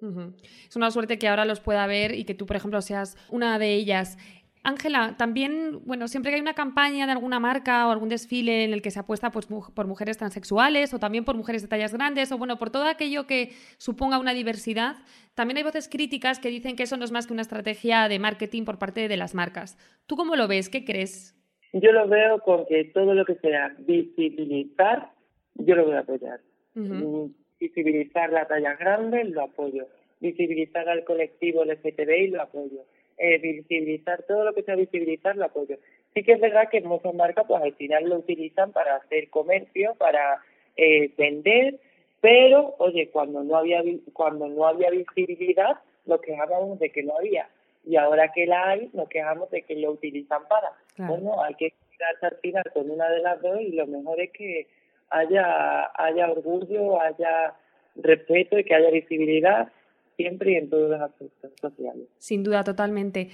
Es 0.67 0.75
una 0.75 0.91
suerte 0.91 1.17
que 1.17 1.27
ahora 1.27 1.45
los 1.45 1.59
pueda 1.59 1.87
ver 1.87 2.13
y 2.13 2.25
que 2.25 2.33
tú, 2.33 2.45
por 2.45 2.55
ejemplo, 2.55 2.81
seas 2.81 3.17
una 3.29 3.57
de 3.59 3.73
ellas. 3.73 4.17
Ángela, 4.65 5.13
también, 5.15 5.79
bueno, 5.85 6.07
siempre 6.07 6.31
que 6.31 6.37
hay 6.37 6.41
una 6.41 6.55
campaña 6.55 7.05
de 7.05 7.11
alguna 7.11 7.39
marca 7.39 7.87
o 7.87 7.91
algún 7.91 8.09
desfile 8.09 8.63
en 8.63 8.73
el 8.73 8.81
que 8.81 8.89
se 8.89 8.99
apuesta 8.99 9.29
pues, 9.29 9.45
por 9.45 9.85
mujeres 9.85 10.17
transexuales 10.17 10.91
o 10.91 10.97
también 10.97 11.23
por 11.23 11.35
mujeres 11.35 11.61
de 11.61 11.67
tallas 11.67 11.93
grandes 11.93 12.31
o 12.31 12.39
bueno, 12.39 12.57
por 12.57 12.71
todo 12.71 12.85
aquello 12.85 13.27
que 13.27 13.49
suponga 13.77 14.17
una 14.17 14.33
diversidad, 14.33 14.95
también 15.35 15.57
hay 15.57 15.63
voces 15.63 15.87
críticas 15.87 16.39
que 16.39 16.49
dicen 16.49 16.75
que 16.75 16.81
eso 16.83 16.97
no 16.97 17.05
es 17.05 17.11
más 17.11 17.27
que 17.27 17.33
una 17.33 17.43
estrategia 17.43 18.09
de 18.09 18.17
marketing 18.17 18.65
por 18.65 18.79
parte 18.79 19.07
de 19.07 19.17
las 19.17 19.35
marcas. 19.35 19.77
¿Tú 20.07 20.15
cómo 20.15 20.35
lo 20.35 20.47
ves? 20.47 20.69
¿Qué 20.69 20.83
crees? 20.83 21.35
Yo 21.71 21.91
lo 21.91 22.07
veo 22.07 22.39
con 22.39 22.65
que 22.65 22.85
todo 22.85 23.13
lo 23.13 23.23
que 23.23 23.35
sea 23.35 23.75
visibilizar, 23.77 25.11
yo 25.53 25.75
lo 25.75 25.85
voy 25.85 25.93
a 25.93 25.99
apoyar. 25.99 26.39
Mm, 26.73 27.27
visibilizar 27.59 28.31
la 28.31 28.47
talla 28.47 28.73
grande, 28.77 29.25
lo 29.25 29.43
apoyo. 29.43 29.85
Visibilizar 30.21 30.89
al 30.89 31.03
colectivo 31.03 31.63
LGTBI, 31.63 32.29
lo 32.29 32.41
apoyo 32.41 32.81
eh, 33.17 33.37
visibilizar 33.37 34.23
todo 34.23 34.43
lo 34.43 34.53
que 34.53 34.63
sea 34.63 34.75
visibilizar 34.75 35.35
lo 35.35 35.45
apoyo. 35.45 35.77
Sí 36.13 36.23
que 36.23 36.33
es 36.33 36.39
verdad 36.39 36.69
que 36.69 36.81
muchas 36.81 37.13
marcas 37.13 37.45
pues 37.47 37.61
al 37.61 37.73
final 37.73 38.09
lo 38.09 38.17
utilizan 38.17 38.71
para 38.71 38.95
hacer 38.97 39.29
comercio, 39.29 39.95
para 39.95 40.41
eh, 40.77 41.11
vender, 41.17 41.79
pero 42.21 42.75
oye, 42.79 43.09
cuando 43.09 43.43
no 43.43 43.57
había 43.57 43.83
cuando 44.13 44.47
no 44.47 44.67
había 44.67 44.89
visibilidad 44.89 45.77
nos 46.05 46.21
quejábamos 46.21 46.79
de 46.79 46.89
que 46.89 47.03
no 47.03 47.17
había 47.17 47.49
y 47.85 47.95
ahora 47.97 48.31
que 48.33 48.45
la 48.45 48.69
hay 48.69 48.89
nos 48.93 49.07
quejamos 49.09 49.49
de 49.51 49.61
que 49.61 49.75
lo 49.75 49.91
utilizan 49.91 50.47
para. 50.47 50.71
Bueno, 50.97 51.41
hay 51.43 51.53
que 51.55 51.73
quedarse 51.97 52.25
al 52.25 52.37
final 52.41 52.63
con 52.73 52.89
una 52.89 53.09
de 53.09 53.19
las 53.19 53.41
dos 53.41 53.61
y 53.61 53.71
lo 53.71 53.85
mejor 53.87 54.19
es 54.21 54.31
que 54.31 54.67
haya 55.09 55.91
haya 55.95 56.31
orgullo, 56.31 56.99
haya 56.99 57.53
respeto 57.95 58.57
y 58.57 58.63
que 58.63 58.75
haya 58.75 58.89
visibilidad 58.89 59.69
siempre 60.15 60.53
y 60.53 60.55
en 60.55 60.69
todos 60.69 60.89
los 60.89 61.01
aspectos 61.01 61.51
sociales. 61.59 62.07
Sin 62.17 62.43
duda, 62.43 62.63
totalmente. 62.63 63.29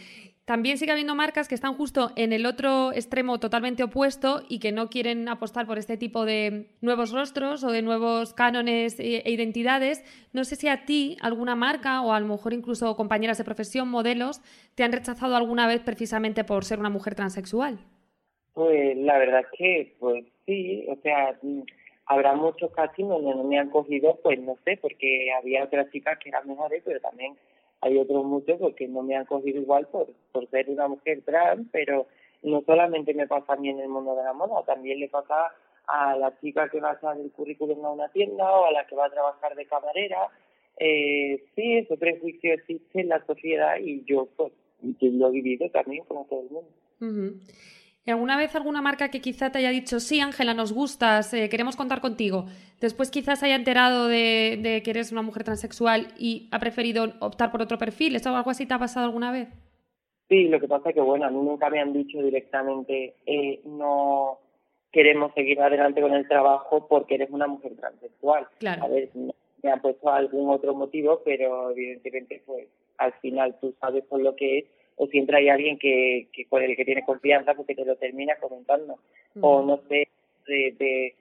También 0.46 0.78
sigue 0.78 0.92
habiendo 0.92 1.16
marcas 1.16 1.48
que 1.48 1.56
están 1.56 1.76
justo 1.76 2.12
en 2.16 2.34
el 2.34 2.46
otro 2.46 2.92
extremo 2.92 3.40
totalmente 3.40 3.84
opuesto 3.84 4.42
y 4.50 4.60
que 4.60 4.72
no 4.72 4.90
quieren 4.90 5.30
apostar 5.30 5.68
por 5.68 5.78
este 5.78 5.98
tipo 5.98 6.26
de 6.26 6.68
nuevos 6.82 7.12
rostros 7.12 7.64
o 7.64 7.72
de 7.72 7.82
nuevos 7.82 8.34
cánones 8.34 9.00
e, 9.00 9.18
e 9.20 9.32
identidades. 9.32 10.04
No 10.34 10.44
sé 10.44 10.56
si 10.56 10.68
a 10.68 10.84
ti 10.84 11.16
alguna 11.22 11.56
marca 11.56 12.02
o 12.02 12.12
a 12.12 12.20
lo 12.20 12.28
mejor 12.28 12.54
incluso 12.54 12.96
compañeras 12.98 13.38
de 13.38 13.46
profesión, 13.46 13.88
modelos, 13.88 14.42
te 14.76 14.84
han 14.84 14.92
rechazado 14.92 15.36
alguna 15.36 15.68
vez 15.68 15.82
precisamente 15.82 16.44
por 16.44 16.66
ser 16.66 16.80
una 16.80 16.90
mujer 16.90 17.16
transexual. 17.16 17.80
Pues 18.54 18.98
la 18.98 19.18
verdad 19.20 19.42
es 19.42 19.58
que, 19.58 19.96
pues 20.00 20.26
sí, 20.46 20.86
o 20.90 20.98
sea, 21.02 21.40
habrá 22.12 22.36
muchos 22.36 22.72
castings 22.72 23.08
donde 23.08 23.34
no 23.34 23.44
me 23.46 23.58
han 23.58 23.70
cogido, 23.70 24.20
pues 24.22 24.38
no 24.40 24.58
sé, 24.66 24.78
porque 24.82 25.32
había 25.32 25.64
otras 25.64 25.90
chicas 25.92 26.20
que 26.20 26.28
eran 26.28 26.46
mejores, 26.46 26.84
pero 26.86 27.00
también 27.00 27.38
hay 27.80 27.98
otros 27.98 28.26
muchos 28.26 28.60
porque 28.60 28.86
no 28.88 29.02
me 29.02 29.16
han 29.16 29.26
cogido 29.26 29.62
igual 29.62 29.88
por, 29.88 30.08
por 30.34 30.50
ser 30.50 30.70
una 30.70 30.90
mujer 30.90 31.22
trans, 31.24 31.68
pero 31.72 32.08
no 32.44 32.62
solamente 32.66 33.14
me 33.14 33.28
pasa 33.28 33.54
a 33.54 33.56
mí 33.56 33.70
en 33.70 33.80
el 33.80 33.88
mundo 33.88 34.14
de 34.16 34.24
la 34.24 34.34
moda, 34.34 34.62
también 34.66 35.00
le 35.00 35.08
pasa 35.08 35.56
a 35.88 36.18
la 36.18 36.38
chica 36.42 36.68
que 36.68 36.82
va 36.82 36.90
a 36.90 36.94
hacer 36.94 37.24
el 37.24 37.32
currículum 37.32 37.86
a 37.86 37.92
una 37.92 38.10
tienda 38.10 38.44
o 38.44 38.66
a 38.66 38.72
la 38.72 38.86
que 38.86 38.96
va 38.96 39.06
a 39.06 39.10
trabajar 39.10 39.56
de 39.56 39.66
camarera. 39.66 40.28
Eh, 40.78 41.42
sí, 41.56 41.78
ese 41.78 41.96
prejuicio 41.96 42.54
existe 42.54 43.02
en 43.02 43.08
la 43.10 43.26
sociedad 43.26 43.78
y 43.80 44.04
yo 44.04 44.28
pues 44.36 44.52
lo 44.82 45.28
he 45.30 45.32
vivido 45.32 45.70
también 45.70 46.04
como 46.06 46.26
todo 46.26 46.42
el 46.42 46.50
mundo. 46.50 46.72
¿Y 47.00 47.81
alguna 48.10 48.38
vez 48.38 48.56
alguna 48.56 48.82
marca 48.82 49.10
que 49.10 49.22
quizá 49.22 49.52
te 49.52 49.60
haya 49.60 49.70
dicho, 49.70 50.00
sí, 50.00 50.20
Ángela, 50.20 50.54
nos 50.54 50.74
gustas, 50.74 51.34
eh, 51.34 51.50
queremos 51.50 51.76
contar 51.76 52.02
contigo, 52.02 52.46
después 52.80 53.12
quizás 53.12 53.44
haya 53.44 53.56
enterado 53.56 54.08
de, 54.08 54.82
que 54.84 54.90
eres 54.90 55.12
una 55.12 55.22
mujer 55.22 55.44
transexual 55.44 56.08
y 56.18 56.50
ha 56.52 56.60
preferido 56.60 57.14
optar 57.20 57.52
por 57.52 57.62
otro 57.62 57.78
perfil? 57.78 58.16
¿Eso 58.16 58.36
algo 58.36 58.50
así 58.50 58.66
te 58.66 58.74
ha 58.74 58.80
pasado 58.80 59.06
alguna 59.06 59.32
vez? 59.32 59.50
Sí, 60.30 60.48
lo 60.48 60.60
que 60.60 60.68
pasa 60.68 60.90
es 60.90 60.96
que, 60.96 61.02
bueno, 61.02 61.26
a 61.26 61.30
mí 61.30 61.38
nunca 61.38 61.70
me 61.70 61.80
han 61.80 61.94
dicho 61.94 62.22
directamente, 62.24 63.16
eh, 63.26 63.62
no 63.66 64.40
queremos 64.92 65.34
seguir 65.34 65.62
adelante 65.62 66.02
con 66.02 66.14
el 66.14 66.28
trabajo 66.28 66.88
porque 66.88 67.16
eres 67.16 67.30
una 67.30 67.48
mujer 67.48 67.76
transexual. 67.76 68.48
Claro. 68.60 68.84
A 68.84 68.88
ver, 68.88 69.10
me 69.62 69.72
han 69.72 69.82
puesto 69.82 70.10
algún 70.10 70.50
otro 70.50 70.74
motivo, 70.74 71.22
pero 71.24 71.72
evidentemente, 71.72 72.42
pues, 72.46 72.68
al 72.98 73.14
final 73.14 73.58
tú 73.60 73.74
sabes 73.80 74.04
por 74.06 74.22
lo 74.22 74.36
que 74.36 74.60
es 74.60 74.66
o 75.02 75.08
siempre 75.08 75.36
hay 75.36 75.50
alguien 75.50 75.80
que, 75.80 76.28
que 76.32 76.46
con 76.46 76.62
el 76.62 76.76
que 76.76 76.86
tiene 76.86 77.04
confianza 77.04 77.56
porque 77.56 77.74
te 77.74 77.84
lo 77.84 77.96
termina 77.96 78.36
comentando. 78.36 79.00
O 79.42 79.64
no 79.64 79.82
sé, 79.90 80.08
de, 80.46 81.16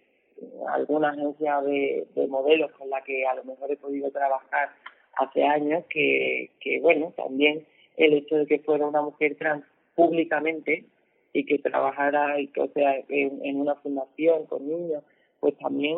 alguna 0.69 1.13
agencia 1.13 1.63
de, 1.63 2.07
modelos 2.29 2.71
con 2.73 2.91
la 2.91 3.03
que 3.03 3.27
a 3.27 3.35
lo 3.37 3.45
mejor 3.45 3.73
he 3.73 3.79
podido 3.79 4.11
trabajar 4.11 4.69
hace 5.17 5.45
años, 5.45 5.83
que, 5.89 6.51
que 6.61 6.79
bueno, 6.81 7.15
también 7.17 7.67
el 7.97 8.13
hecho 8.13 8.37
de 8.37 8.47
que 8.47 8.59
fuera 8.59 8.87
una 8.87 9.01
mujer 9.01 9.37
trans 9.37 9.65
públicamente 9.95 10.85
y 11.33 11.47
que 11.47 11.59
trabajara 11.59 12.39
y 12.39 12.49
que, 12.49 12.61
o 12.61 12.69
sea, 12.75 13.03
en, 13.09 13.61
una 13.63 13.77
fundación 13.77 14.45
con 14.45 14.69
niños, 14.69 15.03
pues 15.41 15.57
también 15.57 15.97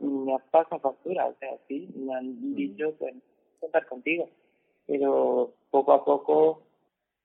me 0.00 0.36
pasa 0.52 0.78
factura, 0.78 1.26
o 1.26 1.34
sea, 1.40 1.56
sí, 1.66 1.88
me 1.96 2.14
han 2.14 2.54
dicho, 2.54 2.94
pues, 3.00 3.14
contar 3.58 3.84
contigo. 3.88 4.28
Pero 4.86 5.54
poco 5.72 5.92
a 5.92 6.04
poco 6.04 6.69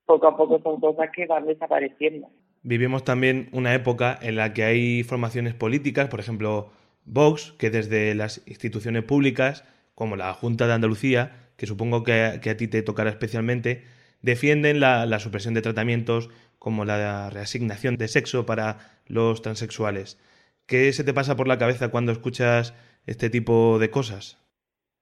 poco 0.06 0.28
a 0.28 0.36
poco 0.36 0.60
son 0.62 0.80
cosas 0.80 1.10
que 1.14 1.26
van 1.26 1.46
desapareciendo. 1.46 2.28
Vivimos 2.62 3.04
también 3.04 3.48
una 3.52 3.74
época 3.74 4.18
en 4.20 4.36
la 4.36 4.52
que 4.52 4.64
hay 4.64 5.02
formaciones 5.02 5.54
políticas, 5.54 6.08
por 6.08 6.20
ejemplo, 6.20 6.70
Vox, 7.04 7.54
que 7.58 7.70
desde 7.70 8.14
las 8.14 8.42
instituciones 8.46 9.04
públicas, 9.04 9.64
como 9.94 10.16
la 10.16 10.32
Junta 10.34 10.66
de 10.66 10.72
Andalucía, 10.72 11.32
que 11.56 11.66
supongo 11.66 12.02
que, 12.02 12.40
a 12.42 12.56
ti 12.56 12.68
te 12.68 12.82
tocará 12.82 13.10
especialmente, 13.10 13.84
defienden 14.22 14.80
la, 14.80 15.06
la, 15.06 15.20
supresión 15.20 15.54
de 15.54 15.62
tratamientos 15.62 16.28
como 16.58 16.84
la 16.84 17.30
reasignación 17.30 17.96
de 17.96 18.08
sexo 18.08 18.46
para 18.46 18.78
los 19.06 19.42
transexuales. 19.42 20.18
¿Qué 20.66 20.92
se 20.92 21.04
te 21.04 21.14
pasa 21.14 21.36
por 21.36 21.46
la 21.46 21.58
cabeza 21.58 21.88
cuando 21.88 22.10
escuchas 22.10 22.74
este 23.06 23.30
tipo 23.30 23.78
de 23.78 23.90
cosas? 23.90 24.38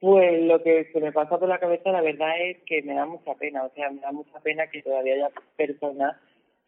Pues 0.05 0.43
lo 0.43 0.63
que 0.63 0.85
se 0.93 1.01
me 1.01 1.13
pasa 1.13 1.39
por 1.39 1.49
la 1.49 1.59
cabeza, 1.59 1.91
la 1.91 2.03
verdad 2.03 2.39
es 2.39 2.59
que 2.67 2.83
me 2.83 2.93
da 2.93 3.07
mucha 3.07 3.35
pena, 3.37 3.65
o 3.65 3.71
sea, 3.71 3.89
me 3.89 4.03
da 4.03 4.13
mucha 4.13 4.39
pena 4.41 4.67
que 4.67 4.83
todavía 4.83 5.15
haya 5.15 5.31
personas 5.57 6.19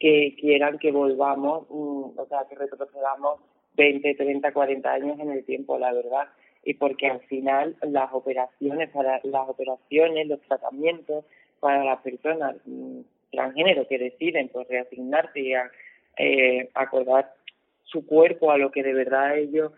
que 0.01 0.35
quieran 0.41 0.79
que 0.79 0.91
volvamos, 0.91 1.67
mm, 1.69 2.19
o 2.19 2.27
sea, 2.31 2.47
que 2.49 2.55
retrocedamos 2.55 3.41
20, 3.75 4.15
30, 4.15 4.53
40 4.55 4.91
años 4.91 5.21
en 5.21 5.33
el 5.33 5.45
tiempo, 5.45 5.79
la 5.79 5.93
verdad. 5.93 6.29
Y 6.65 6.73
porque 6.75 7.09
al 7.09 7.21
final 7.27 7.77
las 7.83 8.11
operaciones, 8.15 8.89
para 8.89 9.21
las 9.23 9.49
operaciones, 9.51 10.29
los 10.29 10.41
tratamientos 10.41 11.27
para 11.61 11.85
las 11.85 12.01
personas 12.01 12.57
mm, 12.65 13.01
transgénero 13.33 13.87
que 13.87 13.99
deciden 13.99 14.49
pues 14.49 14.67
reasignarse 14.69 15.41
y 15.41 15.53
a, 15.53 15.71
eh, 16.17 16.71
acordar 16.73 17.35
su 17.85 18.07
cuerpo 18.07 18.51
a 18.51 18.57
lo 18.57 18.71
que 18.71 18.83
de 18.83 18.95
verdad 18.95 19.37
ellos 19.37 19.73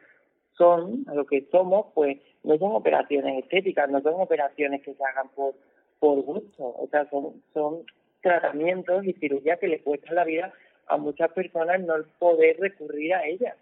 son, 0.58 1.04
a 1.06 1.14
lo 1.14 1.24
que 1.24 1.46
somos, 1.50 1.86
pues 1.94 2.18
no 2.42 2.58
son 2.58 2.72
operaciones 2.72 3.44
estéticas, 3.44 3.88
no 3.88 4.02
son 4.02 4.20
operaciones 4.20 4.82
que 4.82 4.92
se 4.92 5.04
hagan 5.04 5.28
por, 5.34 5.54
por 5.98 6.20
gusto, 6.22 6.64
o 6.64 6.88
sea, 6.90 7.08
son, 7.08 7.42
son 7.54 7.84
tratamientos 8.20 9.04
y 9.06 9.14
cirugías 9.14 9.58
que 9.58 9.68
le 9.68 9.80
cuestan 9.80 10.16
la 10.16 10.24
vida 10.24 10.52
a 10.88 10.96
muchas 10.96 11.30
personas 11.32 11.80
no 11.80 11.94
poder 12.18 12.58
recurrir 12.58 13.14
a 13.14 13.26
ellas. 13.26 13.56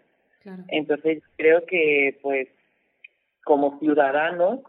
Entonces 0.69 1.21
creo 1.35 1.65
que 1.65 2.17
pues 2.21 2.47
como 3.43 3.79
ciudadanos 3.79 4.61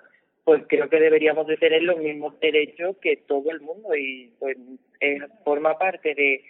pues 0.44 0.64
creo 0.66 0.88
que 0.88 0.98
deberíamos 0.98 1.46
de 1.46 1.56
tener 1.56 1.82
los 1.82 1.98
mismos 1.98 2.40
derechos 2.40 2.96
que 3.02 3.16
todo 3.16 3.50
el 3.50 3.60
mundo 3.60 3.94
y 3.94 4.32
pues 4.38 4.56
forma 5.44 5.78
parte 5.78 6.14
de, 6.14 6.42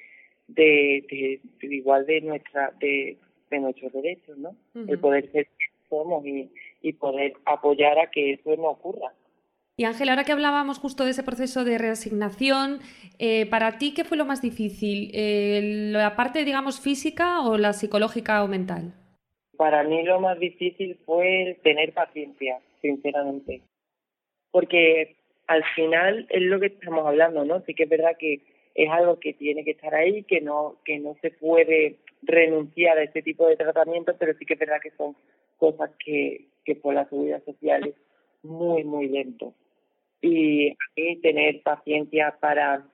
de, 0.46 1.40
igual 1.62 2.06
de 2.06 2.20
nuestra 2.20 2.72
de, 2.80 3.18
de 3.50 3.58
nuestros 3.58 3.92
derechos, 3.92 4.38
¿no? 4.38 4.54
El 4.74 4.98
poder 4.98 5.30
ser 5.32 5.48
somos 5.88 6.24
y, 6.26 6.50
y 6.82 6.92
poder 6.94 7.34
apoyar 7.44 7.98
a 7.98 8.10
que 8.10 8.34
eso 8.34 8.56
no 8.56 8.70
ocurra. 8.70 9.12
Y 9.78 9.84
Ángel, 9.84 10.08
ahora 10.08 10.24
que 10.24 10.32
hablábamos 10.32 10.80
justo 10.80 11.04
de 11.04 11.10
ese 11.10 11.22
proceso 11.22 11.64
de 11.64 11.78
reasignación, 11.78 12.80
eh, 13.20 13.46
¿para 13.46 13.78
ti 13.78 13.94
qué 13.94 14.02
fue 14.02 14.16
lo 14.16 14.24
más 14.24 14.42
difícil? 14.42 15.12
Eh, 15.14 15.92
¿La 15.92 16.16
parte, 16.16 16.44
digamos, 16.44 16.80
física 16.80 17.42
o 17.42 17.56
la 17.58 17.72
psicológica 17.72 18.42
o 18.42 18.48
mental? 18.48 18.92
Para 19.56 19.84
mí 19.84 20.02
lo 20.02 20.18
más 20.18 20.36
difícil 20.40 20.98
fue 21.06 21.60
tener 21.62 21.92
paciencia, 21.92 22.58
sinceramente. 22.82 23.62
Porque 24.50 25.14
al 25.46 25.62
final 25.76 26.26
es 26.28 26.42
lo 26.42 26.58
que 26.58 26.66
estamos 26.66 27.06
hablando, 27.06 27.44
¿no? 27.44 27.60
Sí 27.60 27.74
que 27.74 27.84
es 27.84 27.88
verdad 27.88 28.16
que 28.18 28.40
es 28.74 28.90
algo 28.90 29.20
que 29.20 29.32
tiene 29.34 29.62
que 29.62 29.72
estar 29.72 29.94
ahí, 29.94 30.24
que 30.24 30.40
no, 30.40 30.76
que 30.84 30.98
no 30.98 31.16
se 31.22 31.30
puede 31.30 31.98
renunciar 32.22 32.98
a 32.98 33.04
este 33.04 33.22
tipo 33.22 33.46
de 33.46 33.56
tratamientos, 33.56 34.16
pero 34.18 34.34
sí 34.38 34.44
que 34.44 34.54
es 34.54 34.60
verdad 34.60 34.80
que 34.82 34.90
son 34.90 35.14
cosas 35.58 35.90
que, 36.04 36.46
que 36.64 36.76
por 36.76 36.94
la 36.94 37.08
seguridad 37.08 37.44
social 37.44 37.86
es 37.88 37.94
muy, 38.42 38.84
muy 38.84 39.08
lento. 39.08 39.54
Y, 40.20 40.76
tener 41.22 41.62
paciencia 41.62 42.36
para, 42.40 42.84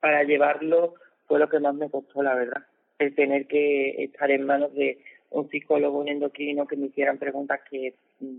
para 0.00 0.22
llevarlo 0.24 0.94
fue 1.26 1.38
lo 1.38 1.48
que 1.48 1.58
más 1.58 1.74
me 1.74 1.90
costó, 1.90 2.22
la 2.22 2.34
verdad. 2.34 2.64
El 2.98 3.14
tener 3.14 3.46
que 3.46 4.04
estar 4.04 4.30
en 4.30 4.44
manos 4.44 4.74
de 4.74 4.98
un 5.30 5.48
psicólogo, 5.48 5.98
un 5.98 6.08
endocrino 6.08 6.66
que 6.66 6.76
me 6.76 6.86
hicieran 6.86 7.18
preguntas 7.18 7.60
que 7.70 7.94
mm, 8.20 8.38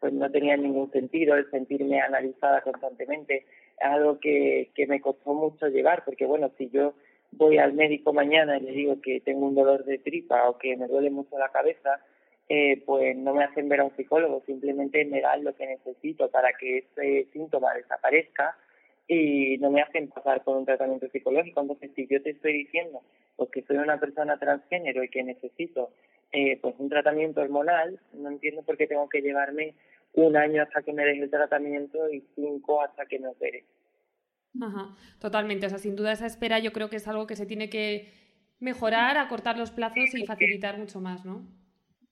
pues 0.00 0.12
no 0.12 0.30
tenían 0.30 0.62
ningún 0.62 0.90
sentido, 0.90 1.34
el 1.34 1.50
sentirme 1.50 2.00
analizada 2.00 2.60
constantemente, 2.62 3.46
es 3.78 3.86
algo 3.86 4.18
que, 4.18 4.70
que 4.74 4.86
me 4.86 5.00
costó 5.00 5.34
mucho 5.34 5.66
llevar, 5.68 6.04
porque 6.04 6.24
bueno, 6.24 6.50
si 6.56 6.70
yo 6.70 6.94
voy 7.32 7.58
al 7.58 7.72
médico 7.72 8.12
mañana 8.12 8.58
y 8.58 8.62
le 8.62 8.72
digo 8.72 9.00
que 9.00 9.20
tengo 9.20 9.46
un 9.46 9.54
dolor 9.54 9.84
de 9.84 9.98
tripa 9.98 10.48
o 10.48 10.58
que 10.58 10.76
me 10.76 10.86
duele 10.86 11.10
mucho 11.10 11.38
la 11.38 11.50
cabeza, 11.50 12.00
eh, 12.48 12.82
pues 12.86 13.16
no 13.16 13.34
me 13.34 13.44
hacen 13.44 13.68
ver 13.68 13.80
a 13.80 13.84
un 13.84 13.96
psicólogo, 13.96 14.42
simplemente 14.46 15.04
me 15.04 15.20
dan 15.20 15.44
lo 15.44 15.54
que 15.54 15.66
necesito 15.66 16.30
para 16.30 16.52
que 16.54 16.78
ese 16.78 17.28
síntoma 17.32 17.74
desaparezca 17.74 18.56
y 19.06 19.58
no 19.58 19.70
me 19.70 19.82
hacen 19.82 20.08
pasar 20.08 20.44
por 20.44 20.56
un 20.56 20.66
tratamiento 20.66 21.08
psicológico. 21.08 21.60
Entonces, 21.60 21.90
si 21.94 22.06
yo 22.06 22.22
te 22.22 22.30
estoy 22.30 22.52
diciendo 22.52 23.02
pues, 23.36 23.50
que 23.50 23.62
soy 23.62 23.76
una 23.76 24.00
persona 24.00 24.38
transgénero 24.38 25.02
y 25.02 25.08
que 25.08 25.22
necesito 25.22 25.90
eh, 26.32 26.58
pues 26.60 26.74
un 26.78 26.88
tratamiento 26.88 27.40
hormonal, 27.40 27.98
no 28.12 28.28
entiendo 28.28 28.62
por 28.62 28.76
qué 28.76 28.86
tengo 28.86 29.08
que 29.08 29.22
llevarme 29.22 29.74
un 30.14 30.36
año 30.36 30.62
hasta 30.62 30.82
que 30.82 30.92
me 30.92 31.04
deje 31.04 31.22
el 31.22 31.30
tratamiento 31.30 32.10
y 32.10 32.24
cinco 32.34 32.82
hasta 32.82 33.06
que 33.06 33.18
me 33.18 33.28
opere. 33.28 33.64
Ajá, 34.60 34.96
totalmente. 35.20 35.66
O 35.66 35.68
sea, 35.68 35.78
sin 35.78 35.96
duda 35.96 36.12
esa 36.12 36.26
espera 36.26 36.58
yo 36.58 36.72
creo 36.72 36.88
que 36.88 36.96
es 36.96 37.08
algo 37.08 37.26
que 37.26 37.36
se 37.36 37.46
tiene 37.46 37.68
que 37.70 38.12
mejorar, 38.58 39.18
acortar 39.18 39.58
los 39.58 39.70
plazos 39.70 40.14
y 40.14 40.26
facilitar 40.26 40.78
mucho 40.78 41.00
más, 41.00 41.24
¿no? 41.24 41.46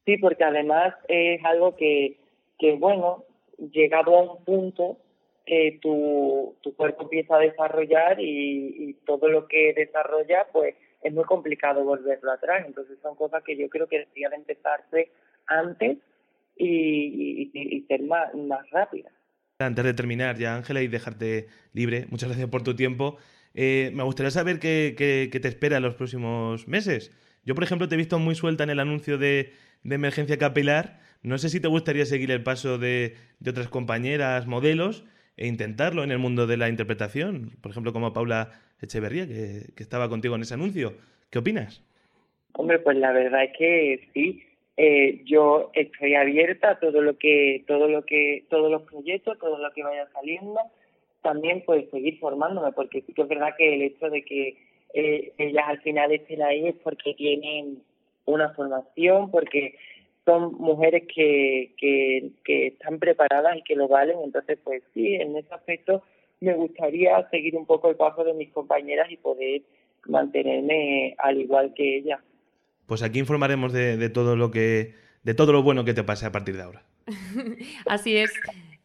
Sí, 0.06 0.16
porque 0.16 0.44
además 0.44 0.94
es 1.08 1.44
algo 1.44 1.76
que, 1.76 2.16
que 2.58 2.72
bueno, 2.72 3.24
llegado 3.72 4.16
a 4.16 4.32
un 4.32 4.44
punto, 4.44 4.98
que 5.44 5.78
tu, 5.80 6.56
tu 6.62 6.74
cuerpo 6.74 7.02
empieza 7.04 7.36
a 7.36 7.40
desarrollar 7.40 8.20
y, 8.20 8.74
y 8.78 8.94
todo 9.04 9.28
lo 9.28 9.46
que 9.46 9.74
desarrolla, 9.74 10.46
pues 10.52 10.74
es 11.02 11.12
muy 11.12 11.24
complicado 11.24 11.84
volverlo 11.84 12.32
atrás. 12.32 12.64
Entonces 12.66 12.98
son 13.02 13.14
cosas 13.14 13.42
que 13.44 13.56
yo 13.56 13.68
creo 13.68 13.86
que 13.86 14.00
deberían 14.00 14.32
empezarse 14.34 15.10
antes 15.46 15.98
y, 16.56 17.50
y, 17.52 17.80
ser 17.82 18.02
más, 18.02 18.34
más 18.34 18.68
rápidas. 18.70 19.12
Antes 19.58 19.84
de 19.84 19.94
terminar 19.94 20.36
ya, 20.36 20.56
Ángela, 20.56 20.82
y 20.82 20.88
dejarte 20.88 21.46
libre, 21.72 22.06
muchas 22.10 22.28
gracias 22.28 22.48
por 22.48 22.62
tu 22.62 22.74
tiempo. 22.74 23.16
Eh, 23.54 23.90
me 23.94 24.02
gustaría 24.02 24.30
saber 24.30 24.58
qué, 24.58 24.94
qué, 24.96 25.40
te 25.40 25.48
espera 25.48 25.78
en 25.78 25.82
los 25.82 25.94
próximos 25.94 26.68
meses. 26.68 27.12
Yo, 27.44 27.54
por 27.54 27.64
ejemplo, 27.64 27.88
te 27.88 27.94
he 27.94 27.98
visto 27.98 28.18
muy 28.18 28.34
suelta 28.34 28.64
en 28.64 28.70
el 28.70 28.80
anuncio 28.80 29.16
de, 29.16 29.52
de 29.86 29.94
emergencia 29.94 30.38
capilar. 30.38 31.00
No 31.22 31.38
sé 31.38 31.48
si 31.48 31.60
te 31.60 31.68
gustaría 31.68 32.04
seguir 32.04 32.30
el 32.30 32.42
paso 32.42 32.78
de, 32.78 33.14
de, 33.40 33.50
otras 33.50 33.68
compañeras, 33.68 34.46
modelos, 34.46 35.04
e 35.36 35.46
intentarlo 35.46 36.04
en 36.04 36.10
el 36.10 36.18
mundo 36.18 36.46
de 36.46 36.56
la 36.56 36.68
interpretación. 36.68 37.52
Por 37.60 37.70
ejemplo, 37.70 37.92
como 37.92 38.12
Paula 38.12 38.50
Echeverría, 38.80 39.26
que, 39.26 39.72
que 39.74 39.82
estaba 39.82 40.08
contigo 40.08 40.34
en 40.34 40.42
ese 40.42 40.54
anuncio. 40.54 40.94
¿Qué 41.30 41.38
opinas? 41.38 41.82
Hombre, 42.52 42.78
pues 42.78 42.96
la 42.96 43.12
verdad 43.12 43.44
es 43.44 43.52
que 43.56 44.08
sí. 44.14 44.42
Eh, 44.78 45.22
yo 45.24 45.70
estoy 45.74 46.14
abierta 46.14 46.70
a 46.70 46.78
todo 46.78 47.00
lo 47.00 47.16
que, 47.16 47.64
todo 47.66 47.88
lo 47.88 48.04
que, 48.04 48.44
todos 48.50 48.70
los 48.70 48.82
proyectos, 48.82 49.38
todo 49.38 49.58
lo 49.58 49.70
que 49.72 49.82
vaya 49.82 50.06
saliendo. 50.12 50.58
También 51.22 51.62
pues 51.64 51.88
seguir 51.90 52.18
formándome, 52.18 52.72
porque 52.72 53.02
sí 53.02 53.12
que 53.12 53.22
es 53.22 53.28
verdad 53.28 53.54
que 53.56 53.74
el 53.74 53.82
hecho 53.82 54.10
de 54.10 54.22
que 54.22 54.56
eh, 54.94 55.32
ellas 55.38 55.64
al 55.66 55.80
final 55.80 56.12
estén 56.12 56.42
ahí 56.42 56.68
es 56.68 56.74
porque 56.82 57.14
tienen 57.14 57.82
una 58.26 58.50
formación, 58.50 59.30
porque 59.30 59.76
son 60.24 60.54
mujeres 60.54 61.04
que, 61.12 61.72
que, 61.78 62.30
que 62.44 62.66
están 62.68 62.98
preparadas 62.98 63.56
y 63.56 63.62
que 63.62 63.76
lo 63.76 63.88
valen. 63.88 64.18
Entonces, 64.22 64.58
pues 64.62 64.82
sí, 64.92 65.14
en 65.14 65.36
ese 65.36 65.54
aspecto 65.54 66.02
me 66.40 66.54
gustaría 66.54 67.28
seguir 67.30 67.56
un 67.56 67.66
poco 67.66 67.88
el 67.88 67.96
paso 67.96 68.24
de 68.24 68.34
mis 68.34 68.50
compañeras 68.50 69.10
y 69.10 69.16
poder 69.16 69.62
mantenerme 70.06 71.14
al 71.18 71.40
igual 71.40 71.72
que 71.74 71.98
ellas. 71.98 72.20
Pues 72.86 73.02
aquí 73.02 73.18
informaremos 73.18 73.72
de, 73.72 74.08
todo 74.10 74.36
lo 74.36 74.50
que, 74.50 74.94
de 75.22 75.34
todo 75.34 75.52
lo 75.52 75.62
bueno 75.62 75.84
que 75.84 75.94
te 75.94 76.04
pase 76.04 76.26
a 76.26 76.32
partir 76.32 76.56
de 76.56 76.62
ahora. 76.62 76.82
Así 77.86 78.16
es. 78.16 78.32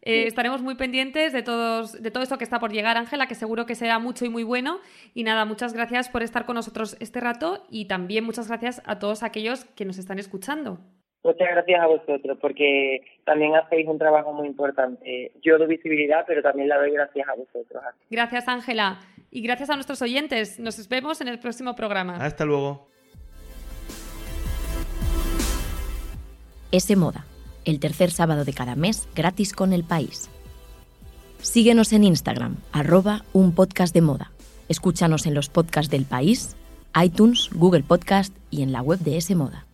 Eh, 0.02 0.26
estaremos 0.26 0.62
muy 0.62 0.74
pendientes 0.74 1.32
de, 1.32 1.42
todos, 1.42 2.02
de 2.02 2.10
todo 2.10 2.22
esto 2.22 2.36
que 2.36 2.44
está 2.44 2.58
por 2.58 2.72
llegar, 2.72 2.96
Ángela, 2.96 3.26
que 3.26 3.34
seguro 3.34 3.66
que 3.66 3.76
será 3.76 3.98
mucho 3.98 4.24
y 4.24 4.28
muy 4.28 4.42
bueno. 4.42 4.80
Y 5.14 5.22
nada, 5.22 5.44
muchas 5.44 5.72
gracias 5.72 6.08
por 6.08 6.22
estar 6.22 6.44
con 6.44 6.56
nosotros 6.56 6.96
este 7.00 7.20
rato 7.20 7.64
y 7.70 7.86
también 7.86 8.24
muchas 8.24 8.48
gracias 8.48 8.82
a 8.84 8.98
todos 8.98 9.22
aquellos 9.22 9.64
que 9.64 9.84
nos 9.84 9.98
están 9.98 10.18
escuchando. 10.18 10.78
Muchas 11.24 11.48
gracias 11.52 11.80
a 11.80 11.86
vosotros, 11.86 12.36
porque 12.40 13.00
también 13.24 13.54
hacéis 13.54 13.86
un 13.86 13.96
trabajo 13.96 14.32
muy 14.32 14.48
importante. 14.48 15.30
Yo 15.40 15.56
doy 15.56 15.68
visibilidad, 15.68 16.24
pero 16.26 16.42
también 16.42 16.68
la 16.68 16.78
doy 16.78 16.90
gracias 16.90 17.28
a 17.28 17.34
vosotros. 17.34 17.80
Gracias, 18.10 18.48
Ángela. 18.48 18.98
Y 19.30 19.40
gracias 19.40 19.70
a 19.70 19.74
nuestros 19.74 20.02
oyentes. 20.02 20.58
Nos 20.58 20.88
vemos 20.88 21.20
en 21.20 21.28
el 21.28 21.38
próximo 21.38 21.76
programa. 21.76 22.16
Hasta 22.16 22.44
luego. 22.44 22.88
S 26.72 26.96
Moda, 26.96 27.24
el 27.64 27.80
tercer 27.80 28.10
sábado 28.10 28.44
de 28.44 28.52
cada 28.52 28.76
mes 28.76 29.08
gratis 29.14 29.52
con 29.52 29.72
el 29.72 29.84
país. 29.84 30.28
Síguenos 31.40 31.92
en 31.92 32.04
Instagram, 32.04 32.56
arroba 32.70 33.24
un 33.32 33.52
podcast 33.52 33.92
de 33.92 34.00
moda. 34.00 34.32
Escúchanos 34.68 35.26
en 35.26 35.34
los 35.34 35.48
podcasts 35.48 35.90
del 35.90 36.04
país, 36.04 36.56
iTunes, 37.00 37.50
Google 37.52 37.82
Podcast 37.82 38.34
y 38.50 38.62
en 38.62 38.72
la 38.72 38.80
web 38.80 39.00
de 39.00 39.16
S 39.16 39.34
Moda. 39.34 39.66